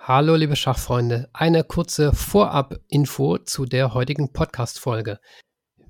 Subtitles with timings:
[0.00, 5.18] Hallo liebe Schachfreunde, eine kurze Vorab-Info zu der heutigen Podcast-Folge.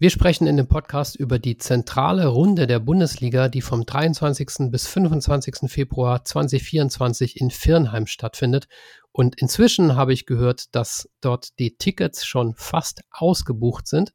[0.00, 4.70] Wir sprechen in dem Podcast über die zentrale Runde der Bundesliga, die vom 23.
[4.70, 5.70] bis 25.
[5.70, 8.66] Februar 2024 in Firnheim stattfindet.
[9.12, 14.14] Und inzwischen habe ich gehört, dass dort die Tickets schon fast ausgebucht sind.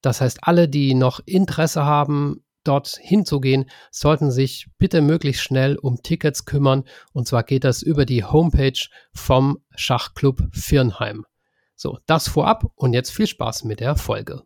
[0.00, 6.02] Das heißt, alle, die noch Interesse haben, dort hinzugehen, sollten sich bitte möglichst schnell um
[6.02, 6.84] Tickets kümmern.
[7.12, 11.26] Und zwar geht das über die Homepage vom Schachclub Firnheim.
[11.76, 14.42] So, das vorab und jetzt viel Spaß mit der Folge.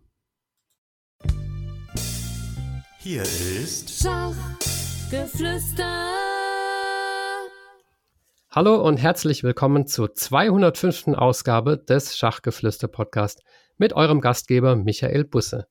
[3.00, 5.84] Hier ist Schachgeflüster.
[8.50, 11.08] Hallo und herzlich willkommen zur 205.
[11.08, 13.42] Ausgabe des Schachgeflüster Podcast
[13.78, 15.66] mit eurem Gastgeber Michael Busse.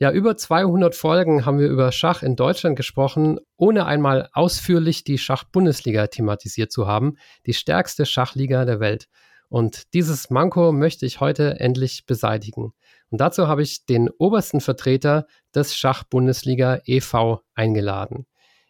[0.00, 5.18] Ja, über 200 Folgen haben wir über Schach in Deutschland gesprochen, ohne einmal ausführlich die
[5.18, 7.16] Schachbundesliga thematisiert zu haben,
[7.46, 9.08] die stärkste Schachliga der Welt.
[9.48, 12.74] Und dieses Manko möchte ich heute endlich beseitigen.
[13.10, 17.40] Und dazu habe ich den obersten Vertreter des Schachbundesliga e.V.
[17.56, 18.26] eingeladen.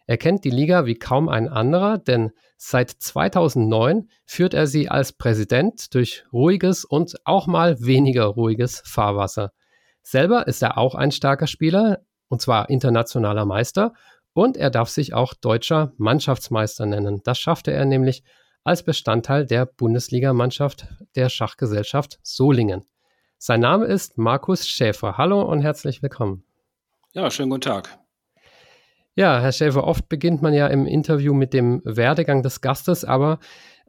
[0.07, 5.13] Er kennt die Liga wie kaum ein anderer, denn seit 2009 führt er sie als
[5.13, 9.51] Präsident durch ruhiges und auch mal weniger ruhiges Fahrwasser.
[10.01, 13.93] Selber ist er auch ein starker Spieler, und zwar internationaler Meister,
[14.33, 17.21] und er darf sich auch deutscher Mannschaftsmeister nennen.
[17.23, 18.23] Das schaffte er nämlich
[18.63, 22.85] als Bestandteil der Bundesligamannschaft der Schachgesellschaft Solingen.
[23.37, 25.17] Sein Name ist Markus Schäfer.
[25.17, 26.43] Hallo und herzlich willkommen.
[27.13, 27.97] Ja, schönen guten Tag.
[29.15, 33.39] Ja, Herr Schäfer, oft beginnt man ja im Interview mit dem Werdegang des Gastes, aber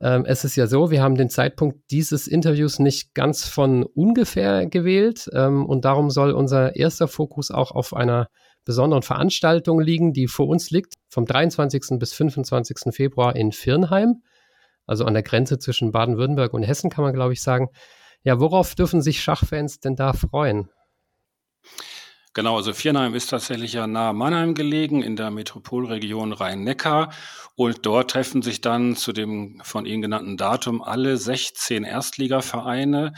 [0.01, 4.67] ähm, es ist ja so, wir haben den Zeitpunkt dieses Interviews nicht ganz von ungefähr
[4.67, 8.29] gewählt ähm, und darum soll unser erster Fokus auch auf einer
[8.65, 11.99] besonderen Veranstaltung liegen, die vor uns liegt, vom 23.
[11.99, 12.95] bis 25.
[12.95, 14.23] Februar in Firnheim,
[14.87, 17.69] also an der Grenze zwischen Baden-Württemberg und Hessen kann man, glaube ich, sagen.
[18.23, 20.69] Ja, worauf dürfen sich Schachfans denn da freuen?
[22.33, 27.13] Genau, also Viernheim ist tatsächlich ja nahe Mannheim gelegen, in der Metropolregion Rhein-Neckar.
[27.57, 33.15] Und dort treffen sich dann zu dem von Ihnen genannten Datum alle 16 Erstligavereine,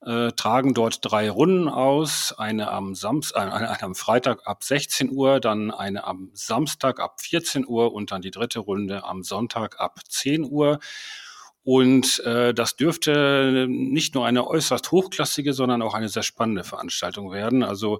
[0.00, 5.10] äh, tragen dort drei Runden aus, eine am, Samstag, äh, eine am Freitag ab 16
[5.10, 9.80] Uhr, dann eine am Samstag ab 14 Uhr und dann die dritte Runde am Sonntag
[9.80, 10.78] ab 10 Uhr.
[11.62, 17.32] Und äh, das dürfte nicht nur eine äußerst hochklassige, sondern auch eine sehr spannende Veranstaltung
[17.32, 17.62] werden.
[17.62, 17.98] Also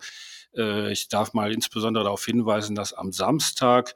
[0.56, 3.94] ich darf mal insbesondere darauf hinweisen, dass am Samstag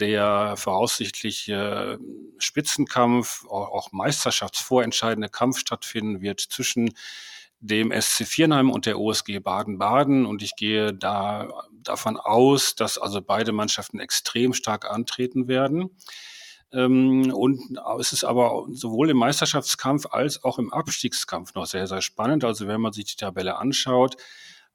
[0.00, 1.98] der voraussichtliche
[2.38, 6.94] Spitzenkampf, auch meisterschaftsvorentscheidende Kampf stattfinden wird zwischen
[7.60, 10.26] dem SC Viernheim und der OSG Baden-Baden.
[10.26, 15.90] Und ich gehe da davon aus, dass also beide Mannschaften extrem stark antreten werden.
[16.72, 22.02] Ähm, und es ist aber sowohl im Meisterschaftskampf als auch im Abstiegskampf noch sehr, sehr
[22.02, 22.44] spannend.
[22.44, 24.16] Also wenn man sich die Tabelle anschaut,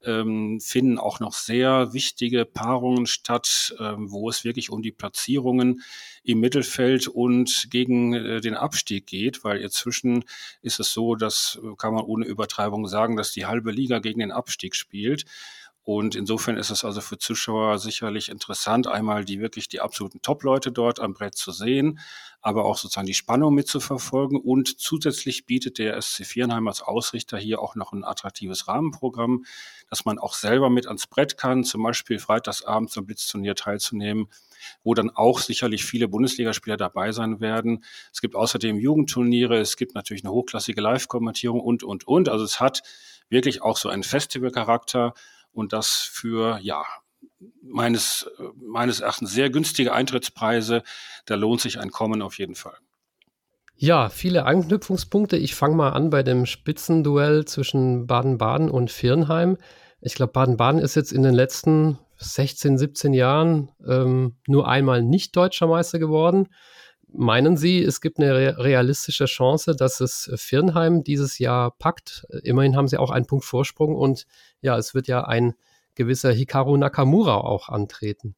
[0.06, 5.81] ähm, finden auch noch sehr wichtige Paarungen statt, ähm, wo es wirklich um die Platzierungen
[6.24, 10.24] im Mittelfeld und gegen äh, den Abstieg geht, weil inzwischen
[10.62, 14.19] ist es so, dass äh, kann man ohne Übertreibung sagen, dass die halbe Liga gegen
[14.19, 15.25] den Abstieg spielt.
[15.85, 20.71] Und insofern ist es also für Zuschauer sicherlich interessant, einmal die wirklich die absoluten Top-Leute
[20.71, 21.99] dort am Brett zu sehen,
[22.41, 24.39] aber auch sozusagen die Spannung mitzuverfolgen.
[24.39, 29.43] Und zusätzlich bietet der SC Vierenheim als Ausrichter hier auch noch ein attraktives Rahmenprogramm,
[29.89, 34.27] dass man auch selber mit ans Brett kann, zum Beispiel freitagsabends am Blitzturnier teilzunehmen,
[34.85, 37.83] wo dann auch sicherlich viele Bundesligaspieler dabei sein werden.
[38.13, 42.29] Es gibt außerdem Jugendturniere, es gibt natürlich eine hochklassige Live-Kommentierung und, und, und.
[42.29, 42.83] Also es hat
[43.27, 45.13] wirklich auch so einen Festivalcharakter
[45.53, 46.84] und das für, ja,
[47.62, 50.84] meines, meines Erachtens sehr günstige Eintrittspreise.
[51.25, 52.78] Da lohnt sich ein Kommen auf jeden Fall.
[53.75, 55.38] Ja, viele Anknüpfungspunkte.
[55.38, 59.58] Ich fange mal an bei dem Spitzenduell zwischen Baden-Baden und Firnheim.
[60.00, 65.35] Ich glaube, Baden-Baden ist jetzt in den letzten 16, 17 Jahren ähm, nur einmal nicht
[65.35, 66.50] deutscher Meister geworden.
[67.16, 72.26] Meinen Sie, es gibt eine realistische Chance, dass es Firnheim dieses Jahr packt?
[72.43, 74.26] Immerhin haben sie auch einen Punkt Vorsprung und
[74.61, 75.53] ja, es wird ja ein
[75.96, 78.35] gewisser Hikaru Nakamura auch antreten.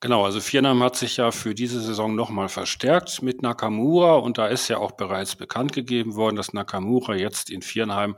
[0.00, 4.46] Genau, also Firnheim hat sich ja für diese Saison nochmal verstärkt mit Nakamura und da
[4.46, 8.16] ist ja auch bereits bekannt gegeben worden, dass Nakamura jetzt in Firnheim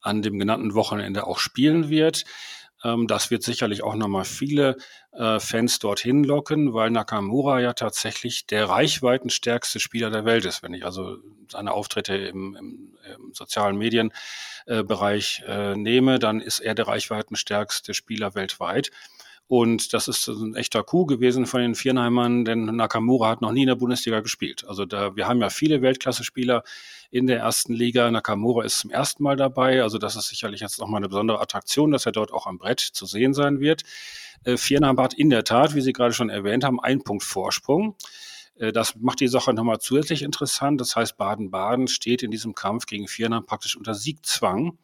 [0.00, 2.24] an dem genannten Wochenende auch spielen wird.
[2.84, 4.76] Ähm, das wird sicherlich auch nochmal viele
[5.12, 10.62] äh, Fans dorthin locken, weil Nakamura ja tatsächlich der reichweitenstärkste Spieler der Welt ist.
[10.62, 11.18] Wenn ich also
[11.50, 17.94] seine Auftritte im, im, im sozialen Medienbereich äh, äh, nehme, dann ist er der reichweitenstärkste
[17.94, 18.90] Spieler weltweit.
[19.50, 23.62] Und das ist ein echter Coup gewesen von den Vierenheimern, denn Nakamura hat noch nie
[23.62, 24.64] in der Bundesliga gespielt.
[24.68, 26.62] Also da, wir haben ja viele Weltklasse-Spieler
[27.10, 28.08] in der ersten Liga.
[28.12, 29.82] Nakamura ist zum ersten Mal dabei.
[29.82, 32.78] Also das ist sicherlich jetzt nochmal eine besondere Attraktion, dass er dort auch am Brett
[32.78, 33.82] zu sehen sein wird.
[34.44, 37.96] Äh, Vierenheim hat in der Tat, wie Sie gerade schon erwähnt haben, einen Punkt Vorsprung.
[38.54, 40.80] Äh, das macht die Sache nochmal zusätzlich interessant.
[40.80, 44.78] Das heißt, Baden-Baden steht in diesem Kampf gegen Vierenheim praktisch unter Siegzwang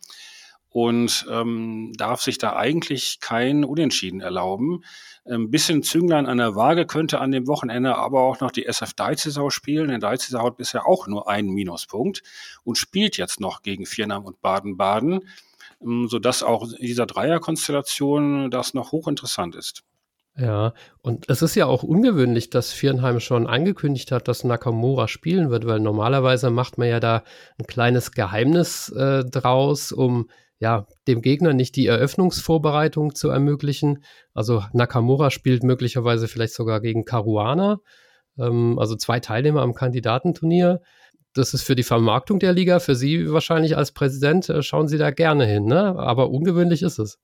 [0.76, 4.84] und ähm, darf sich da eigentlich kein Unentschieden erlauben.
[5.24, 8.92] Ein bisschen Zünglein an der Waage könnte an dem Wochenende aber auch noch die SF
[8.92, 9.88] Deizisau spielen.
[9.88, 12.22] Denn Deizisau hat bisher auch nur einen Minuspunkt
[12.62, 15.20] und spielt jetzt noch gegen Viernam und Baden-Baden,
[15.80, 19.82] ähm, sodass auch in dieser Dreierkonstellation das noch hochinteressant ist.
[20.38, 25.48] Ja, und es ist ja auch ungewöhnlich, dass Vierenheim schon angekündigt hat, dass Nakamura spielen
[25.48, 27.22] wird, weil normalerweise macht man ja da
[27.58, 30.28] ein kleines Geheimnis äh, draus, um
[30.58, 34.02] ja, dem Gegner nicht die Eröffnungsvorbereitung zu ermöglichen.
[34.34, 37.80] Also Nakamura spielt möglicherweise vielleicht sogar gegen Caruana,
[38.38, 40.80] ähm, also zwei Teilnehmer am Kandidatenturnier.
[41.34, 44.98] Das ist für die Vermarktung der Liga, für Sie wahrscheinlich als Präsident, äh, schauen Sie
[44.98, 45.98] da gerne hin, ne?
[45.98, 47.18] Aber ungewöhnlich ist es.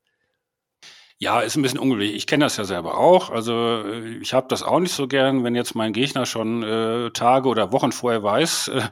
[1.23, 2.17] Ja, ist ein bisschen ungewöhnlich.
[2.17, 3.31] Ich kenne das ja selber auch.
[3.31, 7.13] Also äh, ich habe das auch nicht so gern, wenn jetzt mein Gegner schon äh,
[7.13, 8.83] Tage oder Wochen vorher weiß, äh,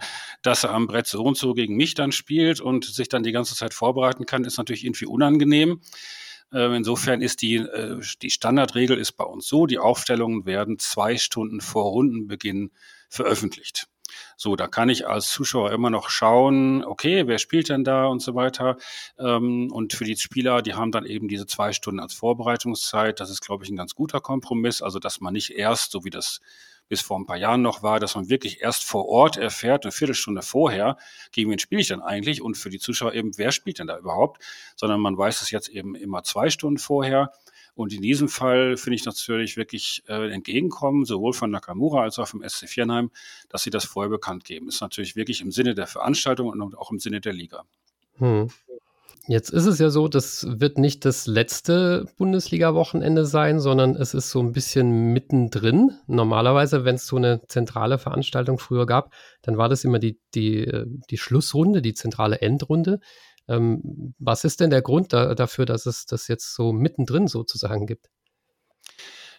[0.43, 3.33] dass er am Brett so und so gegen mich dann spielt und sich dann die
[3.33, 5.81] ganze Zeit vorbereiten kann, ist natürlich irgendwie unangenehm.
[6.53, 11.17] Äh, insofern ist die, äh, die Standardregel ist bei uns so, die Aufstellungen werden zwei
[11.17, 12.71] Stunden vor Rundenbeginn
[13.09, 13.90] veröffentlicht.
[14.37, 18.21] So, da kann ich als Zuschauer immer noch schauen, okay, wer spielt denn da und
[18.21, 18.77] so weiter.
[19.19, 23.21] Ähm, und für die Spieler, die haben dann eben diese zwei Stunden als Vorbereitungszeit.
[23.21, 24.83] Das ist, glaube ich, ein ganz guter Kompromiss.
[24.83, 26.41] Also, dass man nicht erst, so wie das
[26.91, 29.93] bis vor ein paar Jahren noch war, dass man wirklich erst vor Ort erfährt, eine
[29.93, 30.97] Viertelstunde vorher,
[31.31, 33.97] gegen wen spiele ich denn eigentlich und für die Zuschauer eben, wer spielt denn da
[33.97, 34.43] überhaupt,
[34.75, 37.33] sondern man weiß es jetzt eben immer zwei Stunden vorher
[37.81, 42.29] und in diesem Fall finde ich natürlich wirklich äh, entgegenkommen, sowohl von Nakamura als auch
[42.29, 43.11] vom SC Viernheim,
[43.49, 44.69] dass sie das vorher bekannt geben.
[44.69, 47.65] Ist natürlich wirklich im Sinne der Veranstaltung und auch im Sinne der Liga.
[48.19, 48.49] Hm.
[49.29, 54.29] Jetzt ist es ja so, das wird nicht das letzte Bundesliga-Wochenende sein, sondern es ist
[54.31, 55.93] so ein bisschen mittendrin.
[56.07, 60.65] Normalerweise, wenn es so eine zentrale Veranstaltung früher gab, dann war das immer die, die,
[60.67, 63.01] äh, die Schlussrunde, die zentrale Endrunde.
[63.51, 67.87] Ähm, was ist denn der Grund da, dafür, dass es das jetzt so mittendrin sozusagen
[67.87, 68.09] gibt?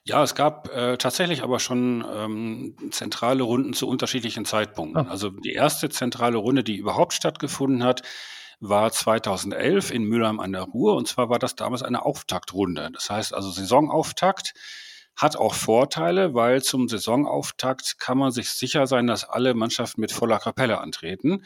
[0.04, 5.08] Ja, es gab äh, tatsächlich aber schon ähm, zentrale Runden zu unterschiedlichen Zeitpunkten.
[5.08, 5.12] Ah.
[5.12, 8.02] Also die erste zentrale Runde, die überhaupt stattgefunden hat,
[8.60, 10.96] war 2011 in Mülheim an der Ruhr.
[10.96, 12.90] Und zwar war das damals eine Auftaktrunde.
[12.94, 14.54] Das heißt also Saisonauftakt
[15.16, 20.12] hat auch Vorteile, weil zum Saisonauftakt kann man sich sicher sein, dass alle Mannschaften mit
[20.12, 21.44] voller Kapelle antreten.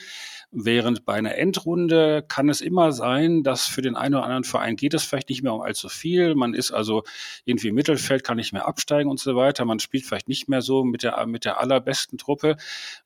[0.52, 4.78] Während bei einer Endrunde kann es immer sein, dass für den einen oder anderen Verein
[4.78, 6.36] geht es vielleicht nicht mehr um allzu viel.
[6.36, 7.04] Man ist also
[7.44, 9.66] irgendwie im Mittelfeld, kann nicht mehr absteigen und so weiter.
[9.66, 12.56] Man spielt vielleicht nicht mehr so mit der, mit der allerbesten Truppe.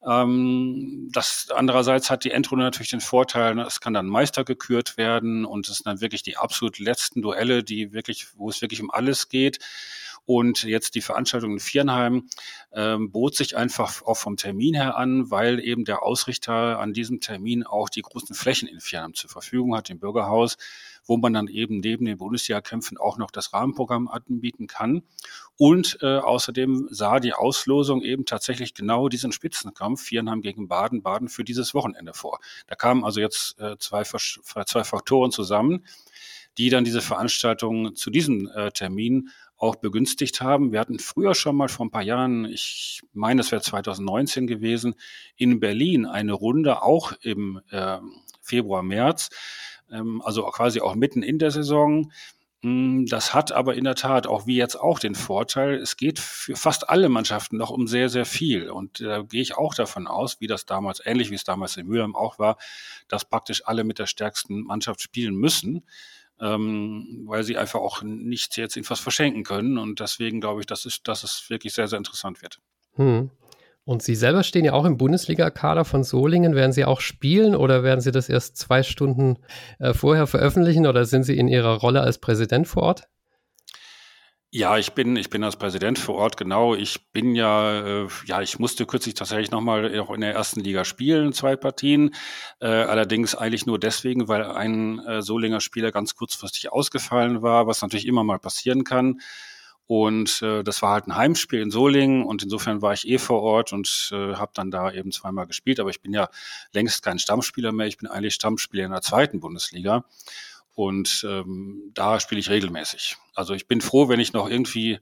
[0.06, 5.46] Ähm, das andererseits hat die Endrunde natürlich den Vorteil, es kann dann Meister gekürt werden
[5.46, 8.92] und es sind dann wirklich die absolut letzten Duelle, die wirklich, wo es wirklich um
[8.92, 9.60] alles geht.
[10.26, 12.30] Und jetzt die Veranstaltung in Viernheim
[12.72, 17.20] ähm, bot sich einfach auch vom Termin her an, weil eben der Ausrichter an diesem
[17.20, 20.58] Termin auch die großen Flächen in Viernheim zur Verfügung hat, im Bürgerhaus,
[21.06, 25.04] wo man dann eben neben den Bundesliga-Kämpfen auch noch das Rahmenprogramm anbieten kann.
[25.58, 31.44] Und äh, außerdem sah die Auslosung eben tatsächlich genau diesen Spitzenkampf Viernheim gegen Baden-Baden für
[31.44, 32.40] dieses Wochenende vor.
[32.68, 35.84] Da kamen also jetzt äh, zwei, zwei Faktoren zusammen
[36.58, 40.72] die dann diese Veranstaltung zu diesem äh, Termin auch begünstigt haben.
[40.72, 44.96] Wir hatten früher schon mal vor ein paar Jahren, ich meine, es wäre 2019 gewesen,
[45.36, 47.98] in Berlin eine Runde, auch im äh,
[48.42, 49.30] Februar, März,
[49.92, 52.12] ähm, also quasi auch mitten in der Saison.
[52.62, 56.20] Hm, das hat aber in der Tat auch wie jetzt auch den Vorteil, es geht
[56.20, 58.70] für fast alle Mannschaften noch um sehr, sehr viel.
[58.70, 61.86] Und da gehe ich auch davon aus, wie das damals, ähnlich wie es damals in
[61.88, 62.58] Mülheim auch war,
[63.10, 65.84] dass praktisch alle mit der stärksten Mannschaft spielen müssen
[66.42, 69.78] ähm, weil sie einfach auch nicht jetzt irgendwas verschenken können.
[69.78, 72.60] Und deswegen glaube ich, dass es, dass es wirklich sehr, sehr interessant wird.
[72.96, 73.30] Hm.
[73.86, 76.54] Und Sie selber stehen ja auch im Bundesliga-Kader von Solingen.
[76.54, 79.38] Werden Sie auch spielen oder werden Sie das erst zwei Stunden
[79.80, 83.08] äh, vorher veröffentlichen oder sind Sie in Ihrer Rolle als Präsident vor Ort?
[84.52, 86.74] Ja, ich bin, ich bin als Präsident vor Ort, genau.
[86.74, 90.86] Ich bin ja, äh, ja, ich musste kürzlich tatsächlich nochmal auch in der ersten Liga
[90.86, 92.16] spielen, zwei Partien.
[92.60, 97.84] Äh, allerdings eigentlich nur deswegen, weil ein äh, Solinger Spieler ganz kurzfristig ausgefallen war, was
[97.84, 99.22] natürlich immer mal passieren kann.
[99.86, 103.44] Und äh, das war halt ein Heimspiel in Solingen und insofern war ich eh vor
[103.44, 105.80] Ort und äh, habe dann da eben zweimal gespielt.
[105.80, 106.28] Aber ich bin ja
[106.74, 107.86] längst kein Stammspieler mehr.
[107.86, 110.06] Ich bin eigentlich Stammspieler in der zweiten Bundesliga.
[110.80, 113.18] Und ähm, da spiele ich regelmäßig.
[113.36, 115.00] Also ich bin froh, wenn ich noch irgendwie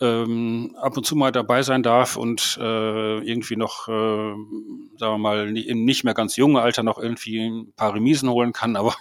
[0.00, 5.18] ähm, ab und zu mal dabei sein darf und äh, irgendwie noch, äh, sagen wir
[5.18, 8.96] mal, im nicht mehr ganz jungen Alter noch irgendwie ein paar Remisen holen kann, aber,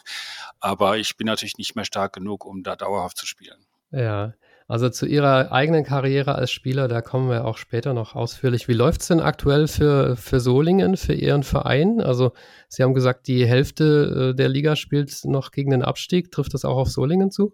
[0.60, 3.66] aber ich bin natürlich nicht mehr stark genug, um da dauerhaft zu spielen.
[3.90, 4.36] Ja,
[4.68, 8.68] also zu Ihrer eigenen Karriere als Spieler, da kommen wir auch später noch ausführlich.
[8.68, 12.02] Wie läuft es denn aktuell für, für Solingen, für Ihren Verein?
[12.02, 12.32] Also
[12.70, 16.32] Sie haben gesagt, die Hälfte äh, der Liga spielt noch gegen den Abstieg.
[16.32, 17.54] Trifft das auch auf Solingen zu?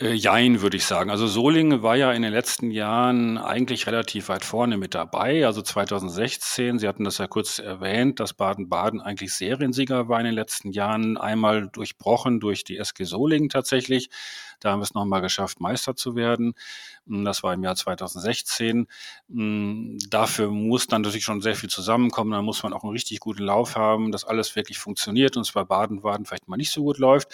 [0.00, 1.10] Äh, jein, würde ich sagen.
[1.10, 5.44] Also Solingen war ja in den letzten Jahren eigentlich relativ weit vorne mit dabei.
[5.44, 10.34] Also 2016, Sie hatten das ja kurz erwähnt, dass Baden-Baden eigentlich Seriensieger war in den
[10.34, 11.18] letzten Jahren.
[11.18, 14.08] Einmal durchbrochen durch die SG Solingen tatsächlich.
[14.60, 16.54] Da haben wir es nochmal geschafft, Meister zu werden.
[17.06, 18.86] Hm, das war im Jahr 2016.
[19.28, 22.30] Hm, dafür muss dann natürlich schon sehr viel zusammenkommen.
[22.30, 25.52] Da muss man auch einen richtig guten Lauf haben, dass alles wirklich funktioniert und es
[25.52, 27.28] bei Baden-Baden vielleicht mal nicht so gut läuft.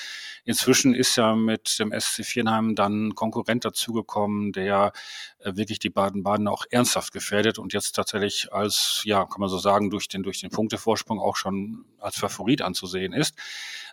[0.44, 4.92] Inzwischen ist ja mit dem SC Hoffenheim dann ein Konkurrent dazugekommen, der
[5.38, 9.58] äh, wirklich die Baden-Baden auch ernsthaft gefährdet und jetzt tatsächlich als, ja, kann man so
[9.58, 13.34] sagen, durch den, durch den Punktevorsprung auch schon als Favorit anzusehen ist.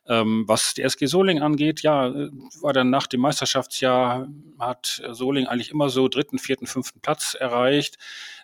[0.06, 2.30] Ähm, was die SG Soling angeht, ja, äh,
[2.62, 4.28] war dann nach dem Meisterschaftsjahr,
[4.60, 7.98] hat Soling eigentlich immer so dritten, vierten, fünften Platz erreicht,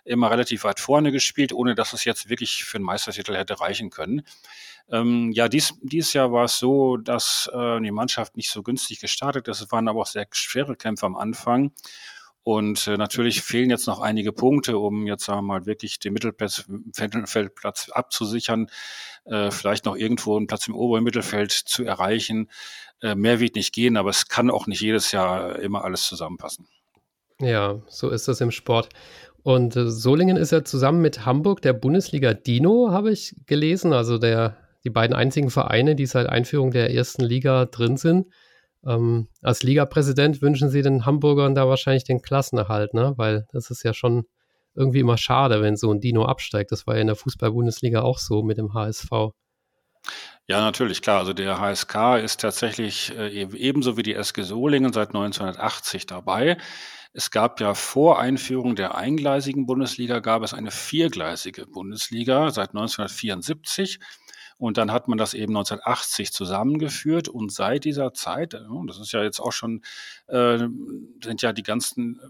[0.04, 3.90] immer relativ weit vorne gespielt, ohne dass es jetzt wirklich für einen Meistertitel hätte reichen
[3.90, 4.22] können.
[4.90, 9.00] Ähm, ja, dies, dieses Jahr war es so, dass äh, die Mannschaft nicht so günstig
[9.00, 9.60] gestartet ist.
[9.60, 11.72] Es waren aber auch sehr schwere Kämpfe am Anfang.
[12.42, 16.14] Und äh, natürlich fehlen jetzt noch einige Punkte, um jetzt sagen wir mal wirklich den
[16.14, 18.70] Mittelfeldplatz abzusichern,
[19.26, 22.48] äh, vielleicht noch irgendwo einen Platz im oberen Mittelfeld zu erreichen.
[23.02, 26.66] Äh, mehr wird nicht gehen, aber es kann auch nicht jedes Jahr immer alles zusammenpassen.
[27.40, 28.88] Ja, so ist das im Sport.
[29.42, 34.58] Und Solingen ist ja zusammen mit Hamburg der Bundesliga Dino, habe ich gelesen, also der,
[34.84, 38.26] die beiden einzigen Vereine, die seit Einführung der ersten Liga drin sind.
[38.86, 43.14] Ähm, als Ligapräsident wünschen Sie den Hamburgern da wahrscheinlich den Klassenerhalt, ne?
[43.16, 44.26] Weil das ist ja schon
[44.74, 46.72] irgendwie immer schade, wenn so ein Dino absteigt.
[46.72, 49.10] Das war ja in der Fußball-Bundesliga auch so mit dem HSV.
[50.46, 51.18] Ja, natürlich, klar.
[51.18, 56.56] Also der HSK ist tatsächlich äh, ebenso wie die SG Solingen seit 1980 dabei.
[57.12, 63.98] Es gab ja vor Einführung der eingleisigen Bundesliga gab es eine viergleisige Bundesliga seit 1974.
[64.60, 69.22] Und dann hat man das eben 1980 zusammengeführt und seit dieser Zeit, das ist ja
[69.22, 69.82] jetzt auch schon,
[70.26, 70.58] äh,
[71.24, 72.20] sind ja die ganzen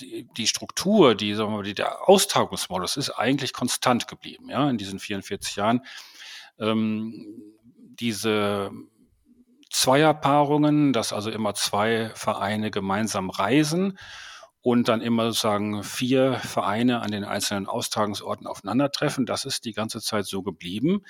[0.00, 4.70] die, die Struktur, die, sagen wir mal, die, der Austragungsmodus ist eigentlich konstant geblieben, ja,
[4.70, 5.80] in diesen 44 Jahren.
[6.58, 7.42] Ähm,
[7.76, 8.70] diese
[9.70, 13.98] Zweierpaarungen, dass also immer zwei Vereine gemeinsam reisen
[14.62, 19.26] und dann immer sozusagen vier Vereine an den einzelnen Austragungsorten aufeinandertreffen.
[19.26, 21.02] Das ist die ganze Zeit so geblieben.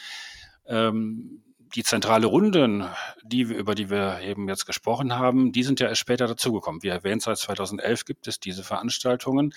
[0.67, 1.43] Ähm,
[1.75, 2.87] die zentrale Runden,
[3.23, 6.83] die wir, über die wir eben jetzt gesprochen haben, die sind ja erst später dazugekommen.
[6.83, 9.55] Wie erwähnt, seit 2011 gibt es diese Veranstaltungen.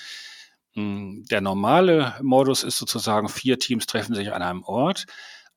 [0.73, 5.05] Hm, der normale Modus ist sozusagen, vier Teams treffen sich an einem Ort,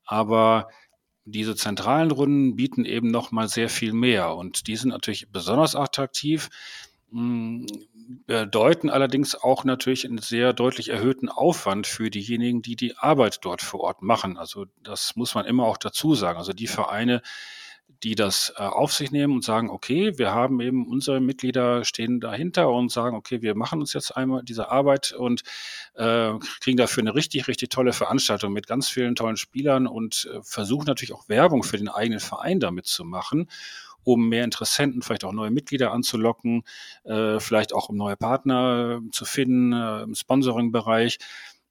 [0.04, 0.68] aber
[1.25, 5.76] diese zentralen Runden bieten eben noch mal sehr viel mehr und die sind natürlich besonders
[5.76, 6.49] attraktiv,
[7.10, 13.62] bedeuten allerdings auch natürlich einen sehr deutlich erhöhten Aufwand für diejenigen, die die Arbeit dort
[13.62, 14.36] vor Ort machen.
[14.36, 16.38] Also das muss man immer auch dazu sagen.
[16.38, 17.22] Also die Vereine,
[18.02, 22.20] die das äh, auf sich nehmen und sagen, okay, wir haben eben unsere Mitglieder stehen
[22.20, 25.42] dahinter und sagen, okay, wir machen uns jetzt einmal diese Arbeit und
[25.94, 30.40] äh, kriegen dafür eine richtig, richtig tolle Veranstaltung mit ganz vielen tollen Spielern und äh,
[30.42, 33.48] versuchen natürlich auch Werbung für den eigenen Verein damit zu machen
[34.14, 36.62] um mehr Interessenten, vielleicht auch neue Mitglieder anzulocken,
[37.04, 41.18] äh, vielleicht auch um neue Partner zu finden äh, im Sponsoring-Bereich.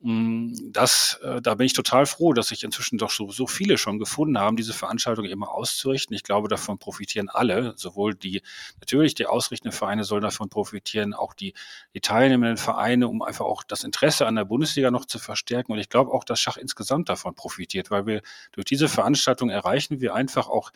[0.01, 3.79] Mm, das, äh, da bin ich total froh, dass sich inzwischen doch so, so viele
[3.79, 6.15] schon gefunden haben, diese Veranstaltung immer auszurichten.
[6.15, 8.44] Ich glaube, davon profitieren alle, sowohl die,
[8.79, 11.53] natürlich die ausrichtenden Vereine sollen davon profitieren, auch die,
[11.96, 15.72] die teilnehmenden Vereine, um einfach auch das Interesse an der Bundesliga noch zu verstärken.
[15.72, 20.00] Und ich glaube auch, dass Schach insgesamt davon profitiert, weil wir durch diese Veranstaltung erreichen
[20.00, 20.72] wir einfach auch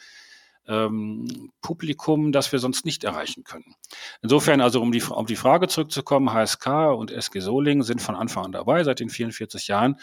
[0.67, 3.75] ähm, Publikum, das wir sonst nicht erreichen können.
[4.21, 8.45] Insofern also, um die, um die Frage zurückzukommen, HSK und SG Solingen sind von Anfang
[8.45, 9.99] an dabei, seit den 44 Jahren.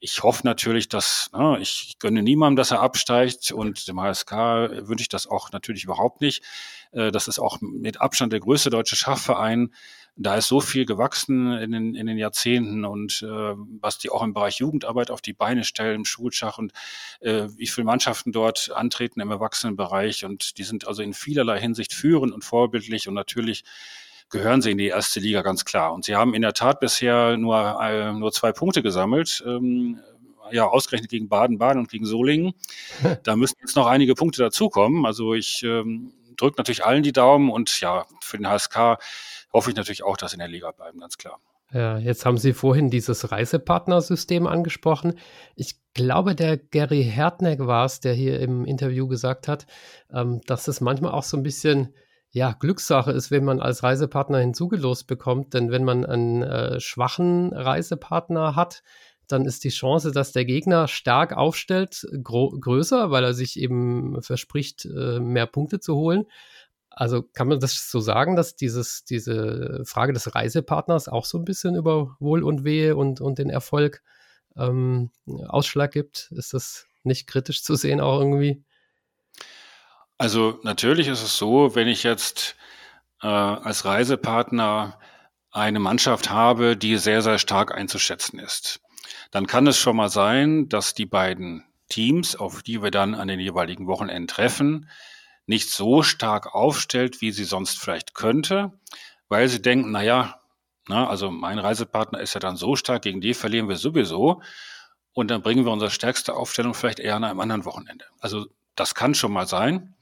[0.00, 4.32] Ich hoffe natürlich, dass, ne, ich gönne niemandem, dass er absteigt und dem HSK
[4.86, 6.42] wünsche ich das auch natürlich überhaupt nicht.
[6.92, 9.72] Äh, das ist auch mit Abstand der größte deutsche Schachverein
[10.16, 14.22] da ist so viel gewachsen in den, in den Jahrzehnten und äh, was die auch
[14.22, 16.72] im Bereich Jugendarbeit auf die Beine stellen, im Schulschach und
[17.20, 21.94] äh, wie viele Mannschaften dort antreten im Erwachsenenbereich und die sind also in vielerlei Hinsicht
[21.94, 23.64] führend und vorbildlich und natürlich
[24.30, 25.92] gehören sie in die erste Liga ganz klar.
[25.92, 29.44] Und sie haben in der Tat bisher nur, äh, nur zwei Punkte gesammelt.
[29.46, 30.00] Ähm,
[30.50, 32.52] ja ausgerechnet gegen Baden-Baden und gegen Solingen.
[33.22, 35.06] da müssen jetzt noch einige Punkte dazukommen.
[35.06, 38.98] Also ich ähm, drücke natürlich allen die Daumen und ja, für den HSK
[39.54, 41.40] hoffe ich natürlich auch, dass sie in der Liga bleiben, ganz klar.
[41.72, 45.18] Ja, jetzt haben Sie vorhin dieses Reisepartnersystem angesprochen.
[45.56, 49.66] Ich glaube, der Gary Hertneck war es, der hier im Interview gesagt hat,
[50.12, 51.94] ähm, dass es manchmal auch so ein bisschen
[52.30, 55.54] ja, Glückssache ist, wenn man als Reisepartner hinzugelost bekommt.
[55.54, 58.82] Denn wenn man einen äh, schwachen Reisepartner hat,
[59.28, 64.84] dann ist die Chance, dass der Gegner stark aufstellt, größer, weil er sich eben verspricht,
[64.84, 66.26] äh, mehr Punkte zu holen.
[66.96, 71.44] Also kann man das so sagen, dass dieses, diese Frage des Reisepartners auch so ein
[71.44, 74.02] bisschen über Wohl und Wehe und, und den Erfolg
[74.56, 75.10] ähm,
[75.48, 76.30] Ausschlag gibt?
[76.32, 78.62] Ist das nicht kritisch zu sehen auch irgendwie?
[80.18, 82.54] Also natürlich ist es so, wenn ich jetzt
[83.22, 84.98] äh, als Reisepartner
[85.50, 88.80] eine Mannschaft habe, die sehr, sehr stark einzuschätzen ist,
[89.32, 93.28] dann kann es schon mal sein, dass die beiden Teams, auf die wir dann an
[93.28, 94.88] den jeweiligen Wochenenden treffen,
[95.46, 98.72] nicht so stark aufstellt, wie sie sonst vielleicht könnte,
[99.28, 100.40] weil sie denken, naja,
[100.88, 104.42] na, also mein Reisepartner ist ja dann so stark, gegen die verlieren wir sowieso.
[105.12, 108.04] Und dann bringen wir unsere stärkste Aufstellung vielleicht eher an einem anderen Wochenende.
[108.20, 109.94] Also das kann schon mal sein.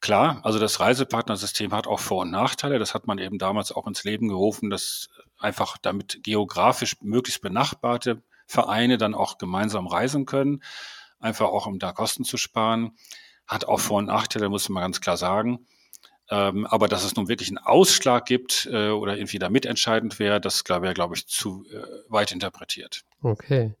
[0.00, 2.78] Klar, also das Reisepartnersystem hat auch Vor- und Nachteile.
[2.78, 5.08] Das hat man eben damals auch ins Leben gerufen, dass
[5.38, 10.62] einfach damit geografisch möglichst benachbarte Vereine dann auch gemeinsam reisen können.
[11.20, 12.96] Einfach auch, um da Kosten zu sparen
[13.48, 15.66] hat auch Vor- und Nachteile, muss man ganz klar sagen.
[16.30, 20.40] Ähm, aber dass es nun wirklich einen Ausschlag gibt äh, oder irgendwie da mitentscheidend wäre,
[20.40, 23.04] das wäre, glaube ich, zu äh, weit interpretiert.
[23.22, 23.74] Okay.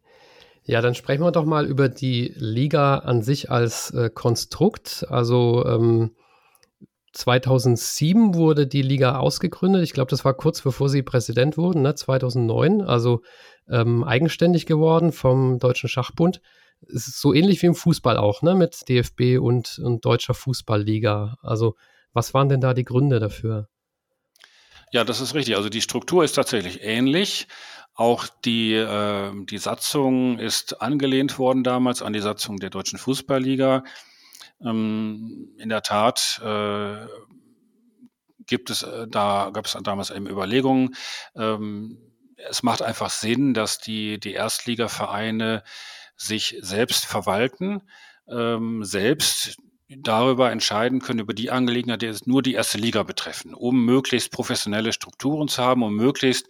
[0.64, 5.06] Ja, dann sprechen wir doch mal über die Liga an sich als äh, Konstrukt.
[5.08, 6.12] Also ähm,
[7.12, 9.82] 2007 wurde die Liga ausgegründet.
[9.82, 11.94] Ich glaube, das war kurz bevor Sie Präsident wurden, ne?
[11.94, 12.82] 2009.
[12.82, 13.22] Also
[13.68, 16.40] ähm, eigenständig geworden vom Deutschen Schachbund
[16.82, 21.36] es ist so ähnlich wie im Fußball auch, ne, mit DFB und, und Deutscher Fußballliga.
[21.42, 21.76] Also,
[22.12, 23.68] was waren denn da die Gründe dafür?
[24.90, 25.56] Ja, das ist richtig.
[25.56, 27.46] Also die Struktur ist tatsächlich ähnlich.
[27.94, 33.84] Auch die, äh, die Satzung ist angelehnt worden damals an die Satzung der Deutschen Fußballliga.
[34.64, 37.06] Ähm, in der Tat äh,
[38.46, 40.94] gibt es äh, da gab es damals eben Überlegungen.
[41.36, 41.98] Ähm,
[42.36, 45.62] es macht einfach Sinn, dass die die Erstligavereine
[46.18, 47.80] sich selbst verwalten,
[48.28, 49.56] ähm, selbst
[49.88, 54.92] darüber entscheiden können, über die Angelegenheit, die nur die erste Liga betreffen, um möglichst professionelle
[54.92, 56.46] Strukturen zu haben, um möglichst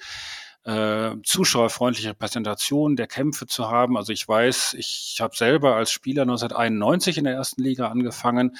[0.64, 3.96] äh, zuschauerfreundliche Präsentationen der Kämpfe zu haben.
[3.96, 8.56] Also ich weiß, ich habe selber als Spieler 1991 in der ersten Liga angefangen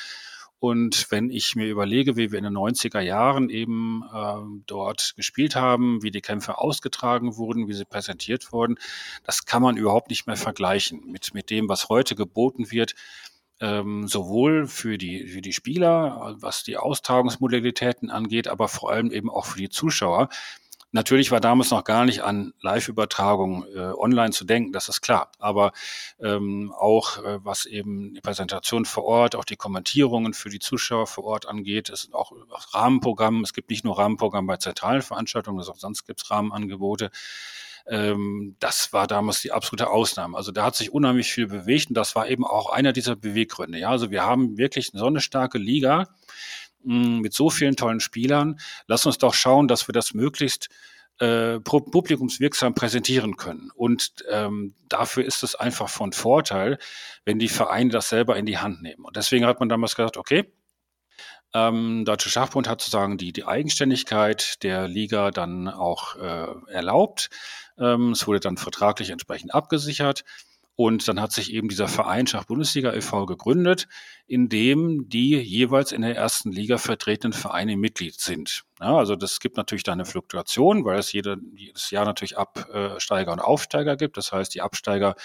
[0.61, 5.55] und wenn ich mir überlege, wie wir in den 90er Jahren eben äh, dort gespielt
[5.55, 8.77] haben, wie die Kämpfe ausgetragen wurden, wie sie präsentiert wurden,
[9.23, 12.94] das kann man überhaupt nicht mehr vergleichen mit, mit dem, was heute geboten wird.
[13.61, 19.31] Ähm, sowohl für die, für die Spieler, was die Austragungsmodalitäten angeht, aber vor allem eben
[19.31, 20.29] auch für die Zuschauer.
[20.90, 25.33] Natürlich war damals noch gar nicht an Live-Übertragung äh, online zu denken, das ist klar.
[25.38, 25.72] Aber
[26.18, 31.07] ähm, auch äh, was eben die Präsentation vor Ort, auch die Kommentierungen für die Zuschauer
[31.07, 33.42] vor Ort angeht, es sind auch, auch Rahmenprogramm.
[33.42, 37.11] Es gibt nicht nur Rahmenprogramm bei zentralen Veranstaltungen, sondern auch sonst gibt es Rahmenangebote
[37.88, 40.37] ähm, das war damals die absolute Ausnahme.
[40.37, 43.79] Also da hat sich unheimlich viel bewegt und das war eben auch einer dieser Beweggründe.
[43.79, 46.09] Ja, also wir haben wirklich eine starke Liga,
[46.83, 48.59] mit so vielen tollen Spielern.
[48.87, 50.69] Lass uns doch schauen, dass wir das möglichst
[51.19, 53.71] äh, publikumswirksam präsentieren können.
[53.75, 56.79] Und ähm, dafür ist es einfach von Vorteil,
[57.25, 59.05] wenn die Vereine das selber in die Hand nehmen.
[59.05, 60.53] Und deswegen hat man damals gesagt, okay,
[61.55, 67.31] ähm, Deutsche Schachbund hat sozusagen die, die Eigenständigkeit der Liga dann auch äh, erlaubt.
[67.79, 70.25] Ähm, es wurde dann vertraglich entsprechend abgesichert.
[70.81, 73.27] Und dann hat sich eben dieser Verein Schach-Bundesliga e.V.
[73.27, 73.88] gegründet,
[74.29, 78.62] in dem die jeweils in der ersten Liga vertretenen Vereine Mitglied sind.
[78.81, 83.33] Ja, also das gibt natürlich da eine Fluktuation, weil es jede, jedes Jahr natürlich Absteiger
[83.33, 84.17] und Aufsteiger gibt.
[84.17, 85.17] Das heißt, die Absteiger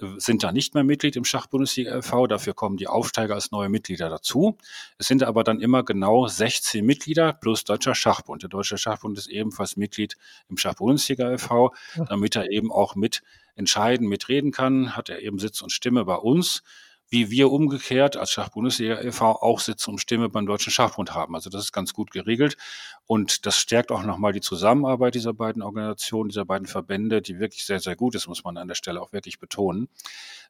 [0.00, 2.26] äh, sind da nicht mehr Mitglied im Schach-Bundesliga e.V.
[2.26, 4.56] Dafür kommen die Aufsteiger als neue Mitglieder dazu.
[4.96, 8.42] Es sind aber dann immer genau 16 Mitglieder plus Deutscher Schachbund.
[8.42, 10.16] Der Deutsche Schachbund ist ebenfalls Mitglied
[10.48, 11.74] im Schach-Bundesliga e.V.,
[12.08, 13.22] damit er eben auch mit
[13.58, 16.62] entscheiden, mitreden kann, hat er eben Sitz und Stimme bei uns,
[17.10, 19.30] wie wir umgekehrt als Schachbundesliga e.V.
[19.40, 21.34] auch Sitz und Stimme beim Deutschen Schachbund haben.
[21.34, 22.56] Also das ist ganz gut geregelt
[23.06, 27.64] und das stärkt auch nochmal die Zusammenarbeit dieser beiden Organisationen, dieser beiden Verbände, die wirklich
[27.64, 29.88] sehr, sehr gut ist, muss man an der Stelle auch wirklich betonen.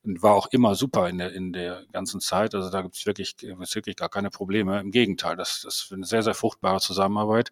[0.03, 2.55] Und war auch immer super in der, in der ganzen Zeit.
[2.55, 4.81] Also da gibt es wirklich, wirklich gar keine Probleme.
[4.81, 7.51] Im Gegenteil, das, das ist eine sehr, sehr fruchtbare Zusammenarbeit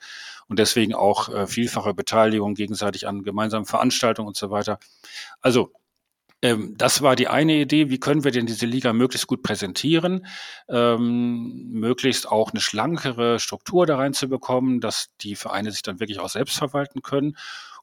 [0.49, 4.79] und deswegen auch äh, vielfache Beteiligung gegenseitig an gemeinsamen Veranstaltungen und so weiter.
[5.41, 5.73] Also
[6.43, 10.27] das war die eine Idee, wie können wir denn diese Liga möglichst gut präsentieren,
[10.69, 16.29] ähm, möglichst auch eine schlankere Struktur da reinzubekommen, dass die Vereine sich dann wirklich auch
[16.29, 17.37] selbst verwalten können.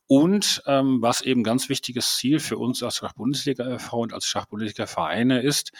[0.06, 4.02] Und ähm, was eben ganz wichtiges Ziel für uns als Schachbundesliga e.V.
[4.02, 5.72] und als Schachbundesliga-Vereine ist,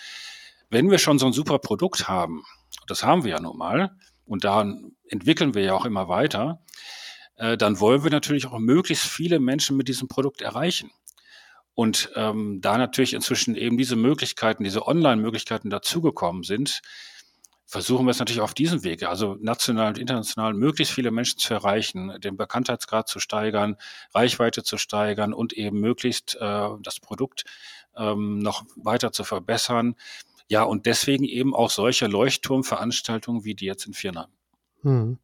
[0.70, 2.44] wenn wir schon so ein super Produkt haben,
[2.88, 3.92] das haben wir ja nun mal,
[4.26, 4.66] und da
[5.08, 6.62] entwickeln wir ja auch immer weiter,
[7.36, 10.90] äh, dann wollen wir natürlich auch möglichst viele Menschen mit diesem Produkt erreichen.
[11.76, 16.82] Und ähm, da natürlich inzwischen eben diese Möglichkeiten, diese Online-Möglichkeiten dazugekommen sind,
[17.66, 21.56] versuchen wir es natürlich auf diesem Wege, also national und international, möglichst viele Menschen zu
[21.56, 23.78] erreichen, den Bekanntheitsgrad zu steigern,
[24.14, 27.46] Reichweite zu steigern und eben möglichst äh, das Produkt
[27.98, 29.96] ähm, noch weiter zu verbessern.
[30.50, 34.30] Ja, und deswegen eben auch solche Leuchtturmveranstaltungen wie die jetzt in Viernheim.
[34.84, 35.18] Hm.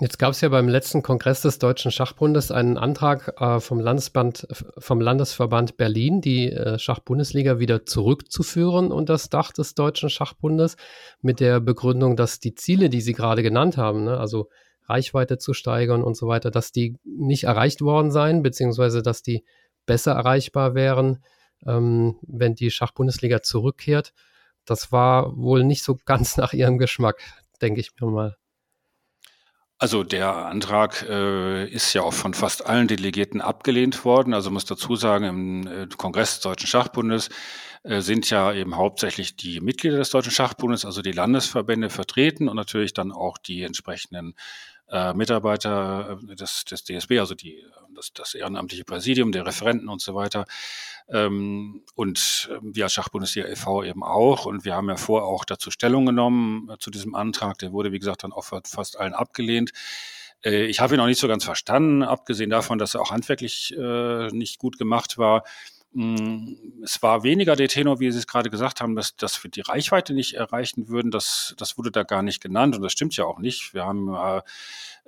[0.00, 4.46] Jetzt gab es ja beim letzten Kongress des Deutschen Schachbundes einen Antrag äh, vom, Landesband,
[4.78, 10.76] vom Landesverband Berlin, die äh, Schachbundesliga wieder zurückzuführen unter das Dach des Deutschen Schachbundes,
[11.20, 14.48] mit der Begründung, dass die Ziele, die Sie gerade genannt haben, ne, also
[14.84, 19.44] Reichweite zu steigern und so weiter, dass die nicht erreicht worden seien, beziehungsweise dass die
[19.86, 21.24] besser erreichbar wären,
[21.66, 24.12] ähm, wenn die Schachbundesliga zurückkehrt.
[24.64, 27.20] Das war wohl nicht so ganz nach Ihrem Geschmack,
[27.60, 28.36] denke ich mir mal.
[29.80, 34.34] Also der Antrag äh, ist ja auch von fast allen Delegierten abgelehnt worden.
[34.34, 37.28] Also muss dazu sagen, im äh, Kongress des Deutschen Schachbundes
[37.84, 42.56] äh, sind ja eben hauptsächlich die Mitglieder des Deutschen Schachbundes, also die Landesverbände vertreten und
[42.56, 44.34] natürlich dann auch die entsprechenden
[44.90, 50.00] äh, Mitarbeiter äh, des, des DSB, also die, das, das ehrenamtliche Präsidium, der Referenten und
[50.00, 50.44] so weiter.
[51.08, 53.84] Ähm, und äh, wir als Schachbundesliga e.V.
[53.84, 54.46] eben auch.
[54.46, 57.58] Und wir haben ja vor auch dazu Stellung genommen äh, zu diesem Antrag.
[57.58, 59.72] Der wurde, wie gesagt, dann auch fast allen abgelehnt.
[60.44, 63.74] Äh, ich habe ihn auch nicht so ganz verstanden, abgesehen davon, dass er auch handwerklich
[63.76, 65.44] äh, nicht gut gemacht war.
[65.94, 69.62] Es war weniger der Tenor, wie Sie es gerade gesagt haben, dass, dass wir die
[69.62, 71.10] Reichweite nicht erreichen würden.
[71.10, 73.72] Das, das wurde da gar nicht genannt und das stimmt ja auch nicht.
[73.72, 74.42] Wir haben, äh,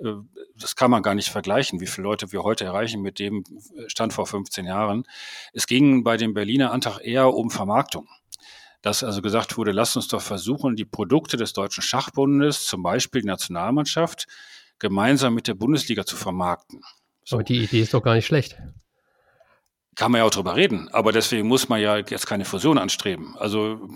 [0.03, 0.15] äh
[0.55, 3.43] das kann man gar nicht vergleichen, wie viele Leute wir heute erreichen mit dem
[3.87, 5.03] Stand vor 15 Jahren.
[5.53, 8.07] Es ging bei dem Berliner Antrag eher um Vermarktung
[8.83, 13.21] dass also gesagt wurde, lasst uns doch versuchen, die Produkte des Deutschen Schachbundes, zum Beispiel
[13.21, 14.25] die Nationalmannschaft,
[14.79, 16.81] gemeinsam mit der Bundesliga zu vermarkten.
[17.23, 17.35] So.
[17.35, 18.57] Aber die Idee ist doch gar nicht schlecht
[20.01, 23.35] kann man ja auch drüber reden, aber deswegen muss man ja jetzt keine Fusion anstreben.
[23.37, 23.87] Also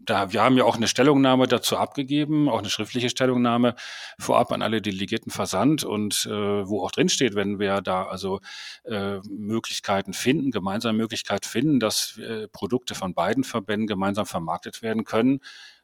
[0.00, 3.74] da, wir haben ja auch eine Stellungnahme dazu abgegeben, auch eine schriftliche Stellungnahme
[4.18, 6.30] vorab an alle Delegierten versandt und äh,
[6.66, 8.40] wo auch drin steht, wenn wir da also
[8.84, 15.04] äh, Möglichkeiten finden, gemeinsam Möglichkeiten finden, dass äh, Produkte von beiden Verbänden gemeinsam vermarktet werden
[15.04, 15.40] können,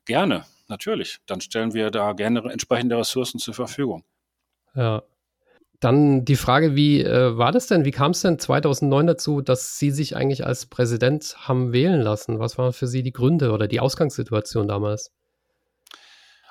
[0.06, 1.18] gerne, natürlich.
[1.26, 4.04] Dann stellen wir da gerne entsprechende Ressourcen zur Verfügung.
[4.74, 5.02] Ja,
[5.80, 7.84] dann die Frage, wie äh, war das denn?
[7.84, 12.38] Wie kam es denn 2009 dazu, dass Sie sich eigentlich als Präsident haben wählen lassen?
[12.38, 15.10] Was waren für Sie die Gründe oder die Ausgangssituation damals?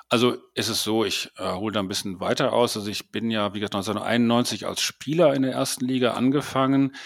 [0.08, 2.76] Also ist es so, ich äh, hole da ein bisschen weiter aus.
[2.76, 6.96] Also ich bin ja, wie gesagt, 1991 als Spieler in der ersten Liga angefangen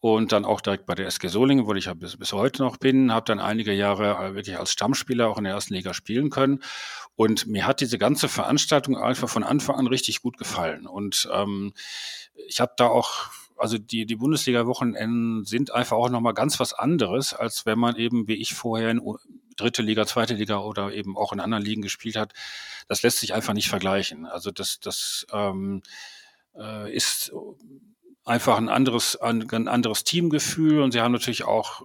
[0.00, 2.76] und dann auch direkt bei der SG Solingen, wo ich ja bis, bis heute noch
[2.76, 6.30] bin, habe dann einige Jahre äh, wirklich als Stammspieler auch in der ersten Liga spielen
[6.30, 6.60] können.
[7.18, 10.86] Und mir hat diese ganze Veranstaltung einfach von Anfang an richtig gut gefallen.
[10.86, 11.72] Und ähm,
[12.46, 17.34] ich habe da auch, also die, die Bundesliga-Wochenenden sind einfach auch nochmal ganz was anderes,
[17.34, 19.02] als wenn man eben, wie ich vorher in
[19.56, 22.34] dritte Liga, zweite Liga oder eben auch in anderen Ligen gespielt hat.
[22.86, 24.24] Das lässt sich einfach nicht vergleichen.
[24.24, 25.82] Also das, das ähm,
[26.56, 27.32] äh, ist
[28.24, 31.82] einfach ein anderes, ein, ein anderes Teamgefühl und sie haben natürlich auch